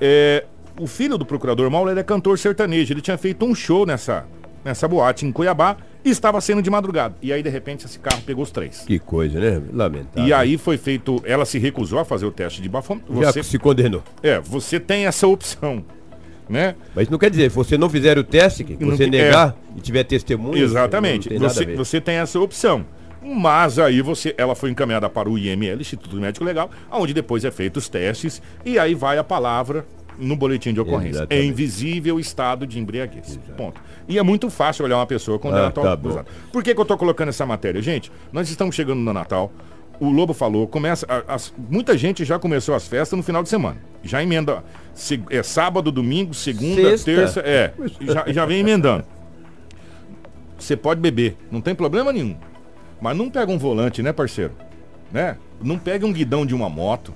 É, 0.00 0.44
o 0.78 0.86
filho 0.86 1.18
do 1.18 1.26
procurador 1.26 1.68
Mauro 1.70 1.90
é 1.98 2.02
cantor 2.02 2.38
sertanejo. 2.38 2.92
Ele 2.92 3.00
tinha 3.00 3.18
feito 3.18 3.44
um 3.44 3.54
show 3.54 3.84
nessa, 3.84 4.26
nessa 4.64 4.86
boate 4.86 5.26
em 5.26 5.32
Cuiabá 5.32 5.76
e 6.04 6.10
estava 6.10 6.40
sendo 6.40 6.62
de 6.62 6.70
madrugada. 6.70 7.14
E 7.20 7.32
aí, 7.32 7.42
de 7.42 7.50
repente, 7.50 7.86
esse 7.86 7.98
carro 7.98 8.22
pegou 8.22 8.42
os 8.42 8.50
três. 8.50 8.84
Que 8.86 8.98
coisa, 8.98 9.38
né? 9.38 9.62
Lamentável. 9.72 10.28
E 10.28 10.32
aí 10.32 10.56
foi 10.56 10.76
feito. 10.76 11.22
Ela 11.24 11.44
se 11.44 11.58
recusou 11.58 11.98
a 11.98 12.04
fazer 12.04 12.26
o 12.26 12.30
teste 12.30 12.62
de 12.62 12.68
bafômetro. 12.68 13.12
Você 13.14 13.38
Já 13.38 13.42
se 13.42 13.58
condenou. 13.58 14.02
É, 14.22 14.40
você 14.40 14.80
tem 14.80 15.06
essa 15.06 15.26
opção. 15.26 15.84
Né? 16.48 16.74
Mas 16.96 17.08
não 17.08 17.16
quer 17.16 17.30
dizer, 17.30 17.48
se 17.48 17.56
você 17.56 17.78
não 17.78 17.88
fizer 17.88 18.18
o 18.18 18.24
teste, 18.24 18.64
que 18.64 18.74
você 18.84 19.04
não, 19.04 19.10
negar 19.12 19.50
é, 19.50 19.78
e 19.78 19.80
tiver 19.80 20.02
testemunho. 20.02 20.58
Exatamente. 20.60 21.28
Tem 21.28 21.38
você, 21.38 21.64
você 21.76 22.00
tem 22.00 22.16
essa 22.16 22.40
opção. 22.40 22.84
Mas 23.22 23.78
aí 23.78 24.00
você, 24.00 24.34
ela 24.36 24.54
foi 24.54 24.70
encaminhada 24.70 25.08
para 25.08 25.28
o 25.28 25.38
IML, 25.38 25.80
Instituto 25.80 26.16
Médico 26.16 26.44
Legal, 26.44 26.70
onde 26.90 27.12
depois 27.12 27.44
é 27.44 27.50
feito 27.50 27.76
os 27.76 27.88
testes 27.88 28.40
e 28.64 28.78
aí 28.78 28.94
vai 28.94 29.18
a 29.18 29.24
palavra 29.24 29.86
no 30.18 30.36
boletim 30.36 30.72
de 30.72 30.80
ocorrência. 30.80 31.20
Exatamente. 31.20 31.44
É 31.44 31.46
invisível 31.46 32.18
estado 32.18 32.66
de 32.66 32.78
embriaguez. 32.78 33.30
Exato. 33.30 33.52
Ponto. 33.52 33.80
E 34.08 34.18
é 34.18 34.22
muito 34.22 34.50
fácil 34.50 34.84
olhar 34.84 34.96
uma 34.96 35.06
pessoa 35.06 35.38
condenada 35.38 35.68
ah, 35.80 35.96
tá 35.96 36.24
Por 36.52 36.62
que, 36.62 36.74
que 36.74 36.80
eu 36.80 36.82
estou 36.82 36.96
colocando 36.96 37.28
essa 37.28 37.46
matéria? 37.46 37.80
Gente, 37.80 38.10
nós 38.32 38.48
estamos 38.48 38.74
chegando 38.74 39.00
no 39.00 39.12
Natal. 39.12 39.52
O 39.98 40.10
Lobo 40.10 40.32
falou, 40.32 40.66
começa. 40.66 41.06
As, 41.28 41.52
muita 41.68 41.96
gente 41.96 42.24
já 42.24 42.38
começou 42.38 42.74
as 42.74 42.88
festas 42.88 43.16
no 43.16 43.22
final 43.22 43.42
de 43.42 43.48
semana. 43.48 43.76
Já 44.02 44.22
emenda. 44.22 44.64
Se, 44.94 45.22
é 45.30 45.42
sábado, 45.42 45.92
domingo, 45.92 46.32
segunda, 46.32 46.96
Sexta. 46.96 47.04
terça. 47.04 47.40
É. 47.40 47.72
Já, 48.00 48.32
já 48.32 48.46
vem 48.46 48.60
emendando. 48.60 49.04
Você 50.58 50.76
pode 50.76 51.00
beber, 51.00 51.36
não 51.50 51.60
tem 51.60 51.74
problema 51.74 52.12
nenhum. 52.12 52.36
Mas 53.00 53.16
não 53.16 53.30
pega 53.30 53.50
um 53.50 53.58
volante, 53.58 54.02
né, 54.02 54.12
parceiro? 54.12 54.52
Né? 55.10 55.36
Não 55.62 55.78
pega 55.78 56.06
um 56.06 56.12
guidão 56.12 56.44
de 56.44 56.54
uma 56.54 56.68
moto 56.68 57.14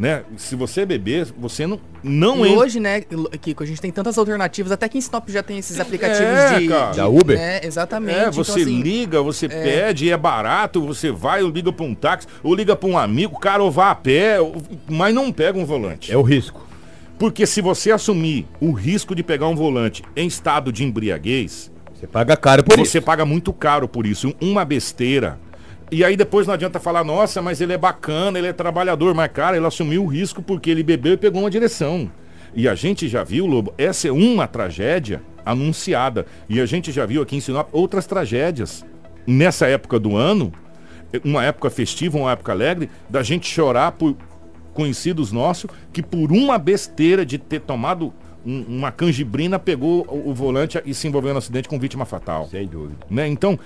né? 0.00 0.22
Se 0.38 0.56
você 0.56 0.86
beber, 0.86 1.26
você 1.38 1.66
não 1.66 1.78
não 2.02 2.46
e 2.46 2.56
hoje, 2.56 2.80
né, 2.80 3.02
Kiko, 3.02 3.62
a 3.62 3.66
gente 3.66 3.82
tem 3.82 3.92
tantas 3.92 4.16
alternativas, 4.16 4.72
até 4.72 4.88
que 4.88 4.96
em 4.96 5.00
Sinop 5.02 5.28
já 5.28 5.42
tem 5.42 5.58
esses 5.58 5.78
aplicativos 5.78 6.22
é, 6.22 6.54
de, 6.54 6.60
de, 6.62 6.96
da 6.96 7.06
Uber. 7.06 7.36
Né, 7.36 7.60
exatamente. 7.62 8.18
É, 8.18 8.30
você 8.30 8.52
então, 8.52 8.62
assim, 8.62 8.80
liga, 8.80 9.20
você 9.20 9.44
é... 9.44 9.48
pede, 9.48 10.10
é 10.10 10.16
barato, 10.16 10.80
você 10.80 11.12
vai, 11.12 11.42
ou 11.42 11.50
liga 11.50 11.70
para 11.70 11.84
um 11.84 11.94
táxi, 11.94 12.26
ou 12.42 12.54
liga 12.54 12.74
para 12.74 12.88
um 12.88 12.96
amigo, 12.96 13.38
cara, 13.38 13.62
ou 13.62 13.70
vá 13.70 13.90
a 13.90 13.94
pé, 13.94 14.38
mas 14.88 15.14
não 15.14 15.30
pega 15.30 15.58
um 15.58 15.66
volante. 15.66 16.10
É 16.10 16.16
o 16.16 16.22
risco. 16.22 16.66
Porque 17.18 17.44
se 17.44 17.60
você 17.60 17.92
assumir 17.92 18.46
o 18.58 18.72
risco 18.72 19.14
de 19.14 19.22
pegar 19.22 19.48
um 19.48 19.54
volante 19.54 20.02
em 20.16 20.26
estado 20.26 20.72
de 20.72 20.82
embriaguez, 20.82 21.70
você 21.92 22.06
paga 22.06 22.38
caro 22.38 22.64
por 22.64 22.76
você 22.76 22.80
isso. 22.80 22.92
Você 22.92 23.00
paga 23.02 23.26
muito 23.26 23.52
caro 23.52 23.86
por 23.86 24.06
isso. 24.06 24.34
Uma 24.40 24.64
besteira 24.64 25.38
e 25.90 26.04
aí 26.04 26.16
depois 26.16 26.46
não 26.46 26.54
adianta 26.54 26.78
falar, 26.78 27.02
nossa, 27.02 27.42
mas 27.42 27.60
ele 27.60 27.72
é 27.72 27.78
bacana, 27.78 28.38
ele 28.38 28.48
é 28.48 28.52
trabalhador. 28.52 29.14
Mas, 29.14 29.30
cara, 29.32 29.56
ele 29.56 29.66
assumiu 29.66 30.04
o 30.04 30.06
risco 30.06 30.40
porque 30.40 30.70
ele 30.70 30.82
bebeu 30.82 31.14
e 31.14 31.16
pegou 31.16 31.42
uma 31.42 31.50
direção. 31.50 32.10
E 32.54 32.68
a 32.68 32.74
gente 32.74 33.08
já 33.08 33.24
viu, 33.24 33.46
Lobo, 33.46 33.74
essa 33.76 34.08
é 34.08 34.12
uma 34.12 34.46
tragédia 34.46 35.22
anunciada. 35.44 36.26
E 36.48 36.60
a 36.60 36.66
gente 36.66 36.92
já 36.92 37.06
viu 37.06 37.22
aqui 37.22 37.36
em 37.36 37.40
Sinop 37.40 37.68
outras 37.72 38.06
tragédias. 38.06 38.84
Nessa 39.26 39.66
época 39.66 39.98
do 39.98 40.16
ano, 40.16 40.52
uma 41.24 41.44
época 41.44 41.70
festiva, 41.70 42.18
uma 42.18 42.32
época 42.32 42.52
alegre, 42.52 42.88
da 43.08 43.22
gente 43.22 43.46
chorar 43.46 43.92
por 43.92 44.16
conhecidos 44.72 45.32
nossos 45.32 45.70
que 45.92 46.02
por 46.02 46.30
uma 46.30 46.56
besteira 46.56 47.26
de 47.26 47.36
ter 47.36 47.60
tomado 47.60 48.14
um, 48.46 48.62
uma 48.62 48.92
canjibrina 48.92 49.58
pegou 49.58 50.06
o, 50.08 50.30
o, 50.30 50.34
volante 50.34 50.80
e 50.86 50.94
se 50.94 51.06
envolveu 51.06 51.32
no 51.32 51.38
acidente 51.38 51.68
com 51.68 51.78
vítima 51.78 52.04
fatal. 52.04 52.48
Sem 52.48 52.66
dúvida. 52.66 53.04
Né? 53.10 53.26
Então, 53.26 53.58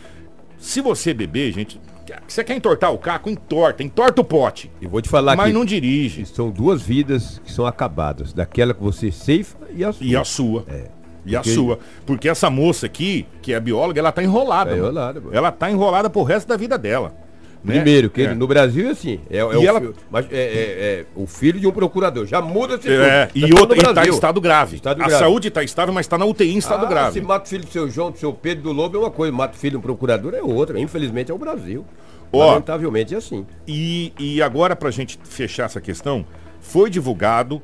se 0.58 0.80
você 0.80 1.12
beber, 1.12 1.52
gente, 1.52 1.80
você 2.26 2.44
quer 2.44 2.56
entortar 2.56 2.92
o 2.92 2.98
caco? 2.98 3.30
Entorta, 3.30 3.82
entorta 3.82 4.20
o 4.20 4.24
pote. 4.24 4.70
E 4.80 4.86
vou 4.86 5.00
te 5.00 5.08
falar 5.08 5.36
Mas 5.36 5.52
não 5.52 5.64
dirige. 5.64 6.24
São 6.26 6.50
duas 6.50 6.82
vidas 6.82 7.40
que 7.44 7.52
são 7.52 7.66
acabadas. 7.66 8.32
Daquela 8.32 8.74
que 8.74 8.82
você 8.82 9.10
ceifa 9.10 9.56
e 9.74 9.84
a 9.84 9.92
sua. 9.92 10.06
E 10.06 10.16
a 10.16 10.24
sua. 10.24 10.64
É. 10.68 10.84
E 11.26 11.32
Porque... 11.32 11.36
a 11.36 11.54
sua. 11.54 11.78
Porque 12.04 12.28
essa 12.28 12.50
moça 12.50 12.86
aqui, 12.86 13.26
que 13.40 13.52
é 13.52 13.60
bióloga, 13.60 13.98
ela 13.98 14.12
tá 14.12 14.22
enrolada. 14.22 14.70
Tá 14.70 14.76
enrolada 14.76 15.22
ela 15.32 15.52
tá 15.52 15.70
enrolada 15.70 16.10
pro 16.10 16.22
resto 16.22 16.48
da 16.48 16.56
vida 16.56 16.76
dela. 16.76 17.23
Né? 17.64 17.76
Primeiro, 17.76 18.10
que 18.10 18.22
é. 18.22 18.34
no 18.34 18.46
Brasil 18.46 18.88
é 18.88 18.90
assim. 18.90 19.18
É, 19.30 19.38
é, 19.38 19.44
o, 19.44 19.66
ela... 19.66 19.80
mas 20.10 20.26
é, 20.30 20.36
é, 20.36 20.36
é, 20.36 21.06
o 21.16 21.26
filho 21.26 21.58
de 21.58 21.66
um 21.66 21.72
procurador. 21.72 22.26
Já 22.26 22.42
muda 22.42 22.74
esse 22.74 22.90
é, 22.90 23.30
E, 23.34 23.54
outra, 23.54 23.78
e 23.78 23.94
tá 23.94 24.06
em 24.06 24.10
estado 24.10 24.38
grave. 24.38 24.76
Estado 24.76 25.02
a 25.02 25.06
grave. 25.06 25.24
saúde 25.24 25.48
está 25.48 25.62
estável, 25.62 25.94
mas 25.94 26.04
está 26.04 26.18
na 26.18 26.26
UTI 26.26 26.52
em 26.52 26.58
estado 26.58 26.84
ah, 26.84 26.88
grave. 26.88 27.18
Se 27.18 27.24
mata 27.24 27.46
o 27.46 27.48
filho 27.48 27.64
do 27.64 27.70
seu 27.70 27.88
João, 27.88 28.10
do 28.10 28.18
seu 28.18 28.34
Pedro, 28.34 28.64
do 28.64 28.72
Lobo 28.72 28.98
é 28.98 29.00
uma 29.00 29.10
coisa. 29.10 29.32
Mata 29.32 29.56
o 29.56 29.58
filho 29.58 29.72
de 29.72 29.76
um 29.78 29.80
procurador 29.80 30.34
é 30.34 30.42
outra. 30.42 30.78
Infelizmente 30.78 31.30
é 31.30 31.34
o 31.34 31.38
Brasil. 31.38 31.86
Ó, 32.30 32.50
Lamentavelmente 32.50 33.14
é 33.14 33.16
assim. 33.16 33.46
E, 33.66 34.12
e 34.18 34.42
agora, 34.42 34.76
para 34.76 34.90
a 34.90 34.92
gente 34.92 35.18
fechar 35.24 35.64
essa 35.64 35.80
questão, 35.80 36.26
foi 36.60 36.90
divulgado 36.90 37.62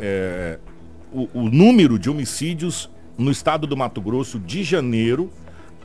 é, 0.00 0.58
o, 1.12 1.28
o 1.34 1.50
número 1.50 1.98
de 1.98 2.08
homicídios 2.08 2.88
no 3.18 3.30
estado 3.30 3.66
do 3.66 3.76
Mato 3.76 4.00
Grosso 4.00 4.38
de 4.38 4.62
janeiro 4.62 5.30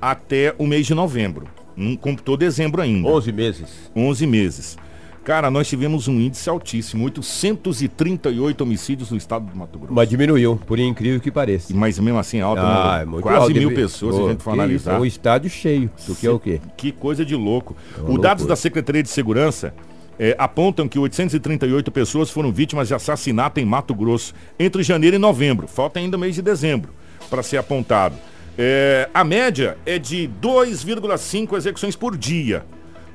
até 0.01 0.55
o 0.57 0.65
mês 0.65 0.87
de 0.87 0.93
novembro. 0.95 1.58
Não 1.79 1.95
computou 1.95 2.35
dezembro 2.35 2.81
ainda. 2.81 3.07
11 3.07 3.31
meses. 3.31 3.91
11 3.95 4.27
meses. 4.27 4.77
Cara, 5.23 5.49
nós 5.49 5.67
tivemos 5.67 6.07
um 6.07 6.19
índice 6.19 6.49
altíssimo, 6.49 7.05
838 7.05 8.61
homicídios 8.61 9.11
no 9.11 9.17
estado 9.17 9.45
do 9.45 9.55
Mato 9.55 9.77
Grosso. 9.77 9.93
Mas 9.93 10.09
diminuiu, 10.09 10.59
por 10.65 10.77
incrível 10.77 11.19
que 11.21 11.31
pareça. 11.31 11.73
Mas 11.73 11.97
mesmo 11.99 12.19
assim 12.19 12.41
alto, 12.41 12.61
ah, 12.61 13.01
é 13.01 13.21
quase 13.21 13.37
alto, 13.37 13.53
mil 13.53 13.73
pessoas, 13.73 14.15
se 14.15 14.21
a 14.21 14.27
gente 14.29 14.43
for 14.43 14.51
analisar. 14.51 14.95
É 14.95 14.99
um 14.99 15.05
estádio 15.05 15.49
cheio, 15.49 15.89
do 16.05 16.15
que 16.15 16.27
é 16.27 16.31
o 16.31 16.39
quê? 16.39 16.59
Que 16.75 16.91
coisa 16.91 17.23
de 17.23 17.35
louco. 17.35 17.77
É 17.97 18.11
Os 18.11 18.19
dados 18.19 18.45
da 18.45 18.55
Secretaria 18.55 19.03
de 19.03 19.09
Segurança 19.09 19.73
é, 20.17 20.35
apontam 20.37 20.87
que 20.87 20.99
838 20.99 21.91
pessoas 21.91 22.29
foram 22.29 22.51
vítimas 22.51 22.89
de 22.89 22.93
assassinato 22.93 23.59
em 23.59 23.65
Mato 23.65 23.93
Grosso 23.93 24.33
entre 24.59 24.83
janeiro 24.83 25.15
e 25.15 25.19
novembro. 25.19 25.67
Falta 25.67 25.99
ainda 25.99 26.17
mês 26.17 26.35
de 26.35 26.41
dezembro 26.41 26.91
para 27.29 27.43
ser 27.43 27.57
apontado. 27.57 28.15
É, 28.61 29.09
a 29.13 29.23
média 29.23 29.77
é 29.85 29.97
de 29.97 30.29
2,5 30.41 31.55
execuções 31.55 31.95
por 31.95 32.17
dia. 32.17 32.65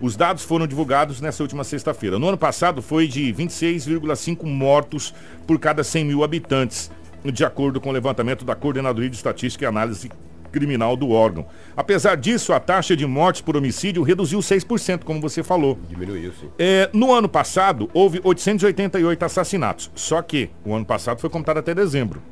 Os 0.01 0.17
dados 0.17 0.43
foram 0.43 0.67
divulgados 0.67 1.21
nessa 1.21 1.43
última 1.43 1.63
sexta-feira. 1.65 2.19
No 2.19 2.29
ano 2.29 2.39
passado 2.39 2.81
foi 2.81 3.07
de 3.07 3.31
26,5 3.31 4.43
mortos 4.47 5.13
por 5.47 5.59
cada 5.59 5.85
100 5.85 6.03
mil 6.07 6.25
habitantes, 6.25 6.91
de 7.23 7.45
acordo 7.45 7.79
com 7.79 7.91
o 7.91 7.93
levantamento 7.93 8.43
da 8.43 8.55
Coordenadoria 8.55 9.11
de 9.11 9.17
Estatística 9.17 9.67
e 9.67 9.69
Análise 9.69 10.11
Criminal 10.51 10.97
do 10.97 11.11
órgão. 11.11 11.45
Apesar 11.77 12.17
disso, 12.17 12.55
a 12.55 12.59
taxa 12.59 12.97
de 12.97 13.05
mortes 13.05 13.43
por 13.43 13.55
homicídio 13.55 14.03
reduziu 14.03 14.39
6%, 14.39 15.05
como 15.05 15.21
você 15.21 15.43
falou. 15.43 15.79
Diminuiu, 15.91 16.33
sim. 16.41 16.49
É, 16.59 16.89
no 16.91 17.13
ano 17.13 17.29
passado, 17.29 17.91
houve 17.93 18.19
888 18.25 19.23
assassinatos. 19.23 19.91
Só 19.95 20.23
que 20.23 20.49
o 20.65 20.75
ano 20.75 20.87
passado 20.87 21.21
foi 21.21 21.29
contado 21.29 21.59
até 21.59 21.75
dezembro 21.75 22.23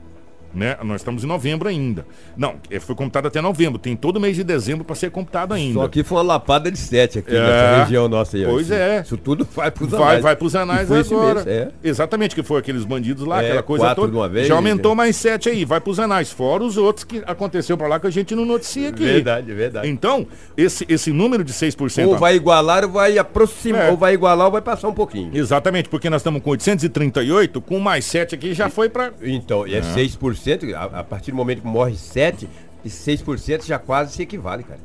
né? 0.55 0.77
Nós 0.83 1.01
estamos 1.01 1.25
em 1.25 1.27
novembro 1.27 1.69
ainda. 1.69 2.07
Não, 2.37 2.57
é, 2.71 2.79
foi 2.79 2.95
computado 2.95 3.27
até 3.27 3.41
novembro. 3.41 3.79
Tem 3.79 3.97
todo 3.97 4.21
mês 4.21 4.37
de 4.37 4.45
dezembro 4.45 4.85
para 4.85 4.95
ser 4.95 5.11
computado 5.11 5.55
ainda. 5.55 5.75
Só 5.75 5.89
que 5.89 6.03
foi 6.03 6.19
uma 6.19 6.25
lapada 6.25 6.71
de 6.71 6.79
sete 6.79 7.19
aqui 7.19 7.35
é, 7.35 7.41
nessa 7.41 7.85
região 7.85 8.09
nossa 8.09 8.37
aí. 8.37 8.45
Pois 8.45 8.71
é. 8.71 9.01
Isso 9.01 9.17
tudo 9.17 9.47
vai 9.55 9.71
para 9.71 9.85
os 9.85 9.95
anais. 9.95 10.13
Vai, 10.13 10.21
vai 10.21 10.37
para 10.37 10.47
os 10.47 10.57
anais 10.57 10.91
agora. 10.91 11.45
é. 11.47 11.69
Exatamente, 11.83 12.35
que 12.35 12.43
foi 12.43 12.59
aqueles 12.59 12.85
bandidos 12.85 13.27
lá, 13.27 13.43
é, 13.43 13.47
aquela 13.47 13.63
coisa 13.63 13.95
toda. 13.95 14.11
De 14.11 14.17
uma 14.17 14.29
vez, 14.29 14.47
Já 14.47 14.55
aumentou 14.55 14.93
é. 14.93 14.95
mais 14.95 15.17
sete 15.17 15.49
aí, 15.49 15.65
vai 15.65 15.81
para 15.81 15.91
os 15.91 15.99
anais. 15.99 16.31
Fora 16.31 16.65
os 16.65 16.77
outros 16.77 17.05
que 17.05 17.23
aconteceu 17.27 17.77
para 17.77 17.87
lá 17.87 18.01
que 18.01 18.07
a 18.07 18.11
gente 18.11 18.35
não 18.35 18.45
noticia 18.45 18.91
aqui. 18.91 19.05
Verdade, 19.05 19.53
verdade. 19.53 19.89
Então, 19.89 20.27
esse, 20.57 20.85
esse 20.89 21.13
número 21.13 21.45
de 21.45 21.53
6%... 21.53 22.07
Ou 22.07 22.19
vai 22.19 22.37
igualar 22.37 22.85
ou 22.85 22.91
vai 22.91 23.19
aproximar, 23.19 23.87
é. 23.87 23.91
ou 23.91 23.97
vai 23.97 24.15
igualar 24.15 24.47
ou 24.47 24.53
vai 24.53 24.63
passar 24.63 24.89
um 24.89 24.95
pouquinho. 24.95 25.31
Exatamente, 25.35 25.89
porque 25.89 26.11
nós 26.11 26.21
estamos 26.21 26.43
com 26.43 26.51
838, 26.51 27.61
com 27.61 27.79
mais 27.79 28.05
sete 28.05 28.35
aqui 28.35 28.55
já 28.55 28.69
foi 28.69 28.89
para... 28.89 29.13
Então, 29.23 29.67
é, 29.67 29.77
é. 29.77 29.81
6%, 29.81 30.42
a, 30.75 31.01
a 31.01 31.05
partir 31.05 31.31
do 31.31 31.37
momento 31.37 31.61
que 31.61 31.67
morre 31.67 31.97
7, 31.97 32.49
e 32.85 32.89
6% 32.89 33.65
já 33.65 33.79
quase 33.79 34.15
se 34.15 34.23
equivale, 34.23 34.63
cara. 34.63 34.81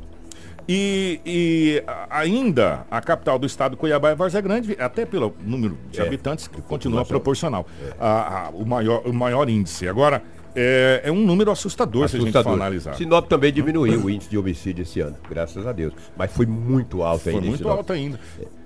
E, 0.68 1.20
e, 1.24 1.82
ainda 2.10 2.84
a 2.90 3.00
capital 3.00 3.38
do 3.38 3.46
estado, 3.46 3.74
Cuiabá, 3.74 4.10
é 4.10 4.14
Várzea 4.14 4.40
Grande, 4.42 4.76
até 4.78 5.06
pelo 5.06 5.34
número 5.42 5.78
de 5.90 5.98
é, 5.98 6.06
habitantes, 6.06 6.46
que 6.46 6.60
continua 6.60 7.06
proporcional. 7.06 7.66
É. 7.82 7.94
A, 7.98 8.48
a, 8.48 8.50
o, 8.50 8.66
maior, 8.66 9.02
o 9.06 9.12
maior 9.12 9.48
índice. 9.48 9.88
Agora, 9.88 10.22
é, 10.54 11.00
é 11.04 11.10
um 11.10 11.24
número 11.24 11.50
assustador, 11.50 12.04
assustador, 12.04 12.30
se 12.30 12.36
a 12.36 12.40
gente 12.40 12.44
for 12.44 12.52
analisar. 12.52 12.94
Sinop 12.96 13.26
também 13.28 13.50
diminuiu 13.50 14.04
o 14.04 14.10
índice 14.10 14.28
de 14.28 14.36
homicídio 14.36 14.82
esse 14.82 15.00
ano, 15.00 15.16
graças 15.30 15.66
a 15.66 15.72
Deus. 15.72 15.94
Mas 16.14 16.30
foi 16.30 16.44
muito 16.44 17.02
alto 17.02 17.30
ainda. 17.30 17.40
Foi 17.40 17.48
muito 17.48 17.68
alto 17.68 17.92
ainda. 17.94 18.20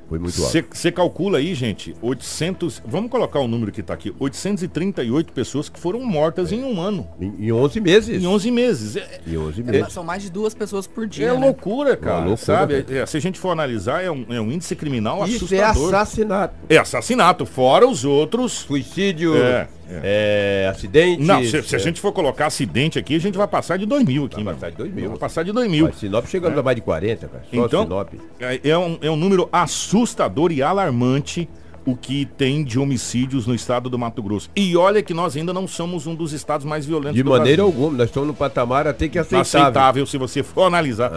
É. 0.05 0.09
Foi 0.09 0.19
muito 0.19 0.43
alto. 0.45 0.65
Você 0.73 0.93
calcula 0.93 1.39
aí, 1.39 1.55
gente, 1.55 1.95
800. 2.03 2.83
Vamos 2.87 3.11
colocar 3.11 3.41
o 3.41 3.49
número 3.49 3.73
que 3.73 3.81
está 3.81 3.95
aqui: 3.95 4.15
838 4.19 5.33
pessoas 5.33 5.69
que 5.69 5.79
foram 5.79 6.05
mortas 6.05 6.53
em 6.53 6.63
um 6.65 6.81
ano. 6.81 7.07
Em, 7.21 7.47
em 7.47 7.53
11 7.53 7.81
meses. 7.81 8.23
Em 8.23 8.27
11 8.27 8.51
meses. 8.51 8.97
É, 8.97 9.21
Em 9.27 9.37
11 9.37 9.61
É, 9.61 9.65
meses. 9.65 9.93
São 9.93 10.05
mais 10.05 10.23
de 10.23 10.31
duas 10.31 10.55
pessoas 10.55 10.87
por 10.87 11.07
dia. 11.07 11.29
é 11.29 11.33
né? 11.33 11.39
loucura, 11.39 11.97
cara. 11.97 12.17
loucura, 12.19 12.37
sabe? 12.37 12.85
É, 12.89 13.07
se 13.07 13.17
a 13.17 13.21
gente 13.21 13.39
for 13.39 13.51
analisar, 13.51 14.03
é 14.03 14.11
um, 14.11 14.27
é 14.29 14.41
um 14.41 14.51
índice 14.51 14.75
criminal 14.77 15.27
Isso 15.27 15.55
é 15.55 15.63
assustador. 15.63 15.95
assassinato. 15.95 16.55
É 16.69 16.77
assassinato, 16.79 17.47
fora 17.47 17.87
os 17.87 18.05
outros. 18.05 18.53
Suicídio, 18.53 19.37
É, 19.37 19.69
é, 20.03 20.69
acidente. 20.71 21.23
Não, 21.23 21.43
se, 21.43 21.63
se 21.63 21.75
a 21.75 21.79
é. 21.79 21.83
gente 21.83 22.01
for 22.01 22.13
colocar 22.13 22.47
acidente 22.47 22.99
aqui, 22.99 23.15
a 23.17 23.21
gente 23.21 23.37
vai 23.37 23.49
passar 23.49 23.77
de 23.77 23.87
2 23.87 24.05
mil 24.05 24.25
aqui, 24.27 24.43
Vai 24.43 24.55
passar 24.55 24.71
de 24.71 24.77
2 24.77 24.93
mil. 24.95 25.09
Vai 25.11 25.19
passar 25.19 25.43
de 25.43 25.53
2 25.53 25.71
mil. 25.71 25.87
Mas 25.87 25.97
Sinop 25.97 26.27
chegando 26.27 26.59
a 26.59 26.63
mais 26.63 26.77
de 26.77 26.83
40, 26.83 27.29
cara. 27.29 27.45
Só 27.51 27.67
Então, 27.67 27.83
Sinop. 27.83 28.09
é, 28.41 28.61
é 28.71 28.79
um, 28.79 28.99
é 29.01 29.11
um 29.11 29.17
número 29.17 29.49
assustador 29.53 30.53
e 30.53 30.63
alarmante 30.63 31.49
o 31.85 31.97
que 31.97 32.25
tem 32.25 32.63
de 32.63 32.79
homicídios 32.79 33.47
no 33.47 33.55
estado 33.55 33.91
do 33.91 33.99
Mato 33.99 34.23
Grosso. 34.23 34.49
E 34.55 34.77
olha 34.77 35.03
que 35.03 35.13
nós 35.13 35.37
ainda 35.37 35.53
não 35.53 35.67
somos 35.67 36.07
um 36.07 36.15
dos 36.15 36.33
estados 36.33 36.65
mais 36.65 36.87
violentos 36.87 37.17
De 37.17 37.23
do 37.23 37.31
maneira 37.31 37.63
Brasil. 37.63 37.65
alguma, 37.83 37.99
nós 37.99 38.09
estamos 38.09 38.29
no 38.29 38.35
patamar 38.35 38.87
até 38.87 39.09
que 39.09 39.19
aceitável. 39.19 39.41
aceitável 39.41 40.07
se 40.07 40.17
você 40.17 40.43
for 40.43 40.63
analisar. 40.63 41.11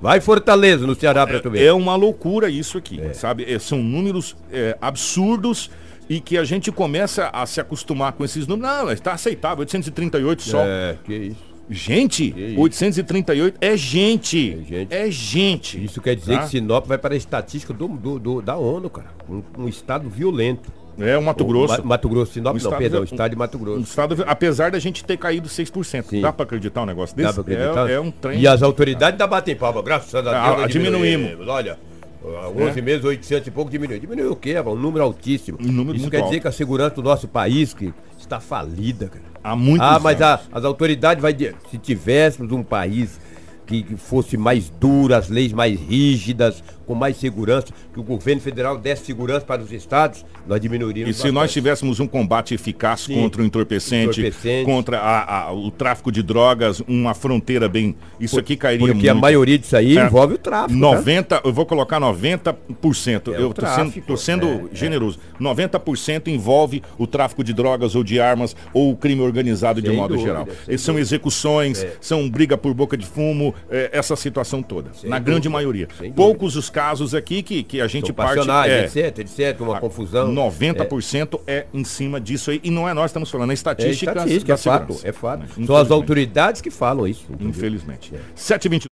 Vai 0.00 0.20
Fortaleza, 0.20 0.86
no 0.86 0.94
Ceará, 0.94 1.26
pra 1.26 1.40
tu 1.40 1.50
ver. 1.50 1.64
É 1.64 1.72
uma 1.72 1.96
loucura 1.96 2.50
isso 2.50 2.76
aqui, 2.76 3.00
sabe? 3.14 3.50
É, 3.50 3.58
são 3.58 3.78
números 3.78 4.36
é, 4.52 4.76
absurdos 4.80 5.70
e 6.10 6.20
que 6.20 6.36
a 6.36 6.42
gente 6.44 6.70
começa 6.72 7.30
a 7.32 7.46
se 7.46 7.60
acostumar 7.60 8.12
com 8.12 8.24
esses 8.24 8.46
números. 8.46 8.70
Não, 8.76 8.90
está 8.90 9.12
aceitável, 9.12 9.60
838 9.60 10.42
só. 10.42 10.60
É, 10.62 10.96
que 11.04 11.14
isso. 11.14 11.50
Gente, 11.72 12.32
Que 12.32 12.40
isso. 12.46 12.60
838 12.60 13.56
é 13.60 13.76
gente. 13.76 14.58
É 14.60 14.64
gente. 14.64 14.92
É 14.94 15.08
gente. 15.10 15.84
Isso 15.84 16.00
quer 16.02 16.16
dizer 16.16 16.34
Tá? 16.38 16.42
que 16.42 16.48
Sinop 16.50 16.84
vai 16.84 16.98
para 16.98 17.14
a 17.14 17.16
estatística 17.16 17.72
do, 17.72 17.86
do- 17.86 18.18
do- 18.18 18.42
da 18.42 18.56
ONU, 18.56 18.90
cara. 18.90 19.06
Um, 19.28 19.40
um 19.56 19.68
estado 19.68 20.10
violento. 20.10 20.72
É 20.98 21.16
o 21.16 21.22
Mato 21.22 21.44
Grosso. 21.44 21.78
Ma- 21.78 21.84
Mato 21.90 22.08
Grosso, 22.08 22.32
Sinop 22.32 22.50
Um 22.50 22.52
não, 22.54 22.56
estado 22.58 22.76
perdão, 22.78 23.00
o 23.02 23.04
estado 23.04 23.30
de 23.30 23.36
Mato 23.36 23.56
Um 23.56 23.60
Grosso. 23.60 23.80
estado, 23.82 24.24
apesar 24.26 24.72
da 24.72 24.80
gente 24.80 25.04
ter 25.04 25.16
caído 25.16 25.48
6%. 25.48 26.08
Sim. 26.10 26.20
Dá 26.20 26.32
pra 26.32 26.42
acreditar 26.42 26.82
um 26.82 26.86
negócio 26.86 27.14
desse? 27.16 27.28
Dá 27.28 27.32
pra 27.32 27.42
acreditar? 27.54 27.88
É, 27.88 27.92
é 27.94 28.00
um 28.00 28.10
trem. 28.10 28.40
E 28.40 28.48
as 28.48 28.62
autoridades 28.64 29.16
da 29.16 29.26
batem 29.28 29.54
palma, 29.54 29.80
graças 29.80 30.12
a 30.12 30.20
Deus. 30.20 30.34
Ah, 30.34 30.56
nós 30.58 30.72
diminuímos. 30.72 31.46
Olha, 31.46 31.78
há 32.24 32.48
11 32.48 32.82
meses, 32.82 33.04
800 33.04 33.46
e 33.48 33.50
pouco 33.50 33.70
diminuiu. 33.70 33.98
Diminuiu 33.98 34.32
o 34.32 34.36
quê? 34.36 34.58
Um 34.60 34.74
número 34.74 35.04
altíssimo. 35.04 35.58
Um 35.60 35.72
número 35.72 35.96
Isso 35.96 36.02
muito 36.04 36.10
quer 36.10 36.18
alto. 36.18 36.28
dizer 36.30 36.40
que 36.40 36.48
a 36.48 36.52
segurança 36.52 36.94
do 36.96 37.02
nosso 37.02 37.26
país 37.28 37.72
que 37.74 37.92
está 38.18 38.38
falida, 38.40 39.08
cara. 39.08 39.24
Há 39.42 39.56
muitos 39.56 39.86
Ah, 39.86 39.98
mas 39.98 40.20
a- 40.20 40.40
as 40.52 40.64
autoridades 40.64 41.22
vai 41.22 41.34
se 41.70 41.78
tivéssemos 41.78 42.52
um 42.52 42.62
país 42.62 43.18
que, 43.66 43.82
que 43.84 43.96
fosse 43.96 44.36
mais 44.36 44.68
duro, 44.68 45.14
as 45.14 45.28
leis 45.28 45.52
mais 45.52 45.78
rígidas, 45.80 46.62
com 46.84 46.94
mais 46.94 47.16
segurança, 47.16 47.68
que 47.92 48.00
o 48.00 48.02
governo 48.02 48.42
federal 48.42 48.76
desse 48.76 49.04
segurança 49.06 49.46
para 49.46 49.62
os 49.62 49.70
estados, 49.72 50.26
nós 50.46 50.60
diminuiríamos. 50.60 51.16
E 51.16 51.20
se 51.20 51.30
nós 51.30 51.52
tivéssemos 51.52 52.00
um 52.00 52.06
combate 52.06 52.54
eficaz 52.54 53.00
Sim. 53.00 53.14
contra 53.14 53.42
o 53.42 53.44
entorpecente, 53.44 54.20
Entorpecente. 54.20 54.64
contra 54.64 54.98
a- 54.98 55.46
a- 55.48 55.52
o 55.52 55.70
tráfico 55.70 56.10
de 56.10 56.22
drogas, 56.22 56.80
uma 56.88 57.14
fronteira 57.14 57.68
bem. 57.68 57.94
Isso 58.18 58.38
aqui 58.38 58.56
cairia 58.56 58.86
Porque 58.86 59.08
a 59.08 59.14
muito. 59.14 59.22
maioria 59.22 59.58
disso 59.58 59.76
aí 59.76 59.96
É. 59.96 60.04
envolve 60.06 60.34
o 60.34 60.38
tráfico. 60.38 60.72
tá? 60.80 60.86
90, 60.86 61.40
eu 61.44 61.52
vou 61.52 61.66
colocar 61.66 61.98
90%. 62.00 63.32
É 63.34 63.40
eu 63.42 63.52
tô 63.52 63.66
sendo, 63.66 64.02
tô 64.02 64.16
sendo 64.16 64.46
é, 64.46 64.62
generoso. 64.74 65.18
90% 65.38 66.28
envolve 66.28 66.82
o 66.98 67.06
tráfico 67.06 67.42
de 67.44 67.52
drogas 67.52 67.94
ou 67.94 68.02
de 68.04 68.20
armas 68.20 68.54
ou 68.72 68.90
o 68.92 68.96
crime 68.96 69.20
organizado 69.22 69.80
de 69.80 69.88
Sem 69.88 69.96
modo 69.96 70.14
dúvida, 70.14 70.28
geral. 70.28 70.48
sem 70.66 70.78
são 70.78 70.94
dúvida. 70.94 71.06
execuções, 71.06 71.82
É. 71.84 71.92
são 72.00 72.28
briga 72.28 72.56
por 72.56 72.72
boca 72.74 72.96
de 72.96 73.06
fumo, 73.06 73.54
é, 73.70 73.90
essa 73.92 74.16
situação 74.16 74.62
toda. 74.62 74.90
na 74.90 75.18
dúvida, 75.18 75.20
grande 75.20 75.48
maioria. 75.48 75.88
sem. 75.98 76.12
Poucos 76.12 76.56
os 76.56 76.68
casos 76.70 77.14
aqui 77.14 77.42
que, 77.42 77.62
que 77.62 77.80
a 77.80 77.86
gente 77.86 78.06
São 78.06 78.14
parte. 78.14 78.48
é, 78.68 78.84
etc, 78.84 79.18
etc, 79.18 79.60
uma 79.60 79.80
confusão. 79.80 80.28
90% 80.40 81.40
é. 81.46 81.66
em 81.72 81.84
cima 81.84 82.20
disso 82.20 82.50
aí. 82.50 82.60
E 82.62 82.70
não 82.70 82.88
é 82.88 82.94
nós 82.94 83.04
que 83.04 83.08
estamos 83.10 83.30
falando, 83.30 83.50
é 83.50 83.52
É 83.52 83.54
estatística. 83.54 84.10
estatística, 84.10 84.52
é 84.52 84.56
fato, 84.56 85.00
é 85.04 85.12
fato. 85.12 85.40
Né? 85.40 85.66
São 85.66 85.76
as 85.76 85.90
autoridades 85.90 86.60
que 86.60 86.70
falam 86.70 87.06
isso. 87.06 87.26
Infelizmente. 87.40 88.12
7h22. 88.36 88.88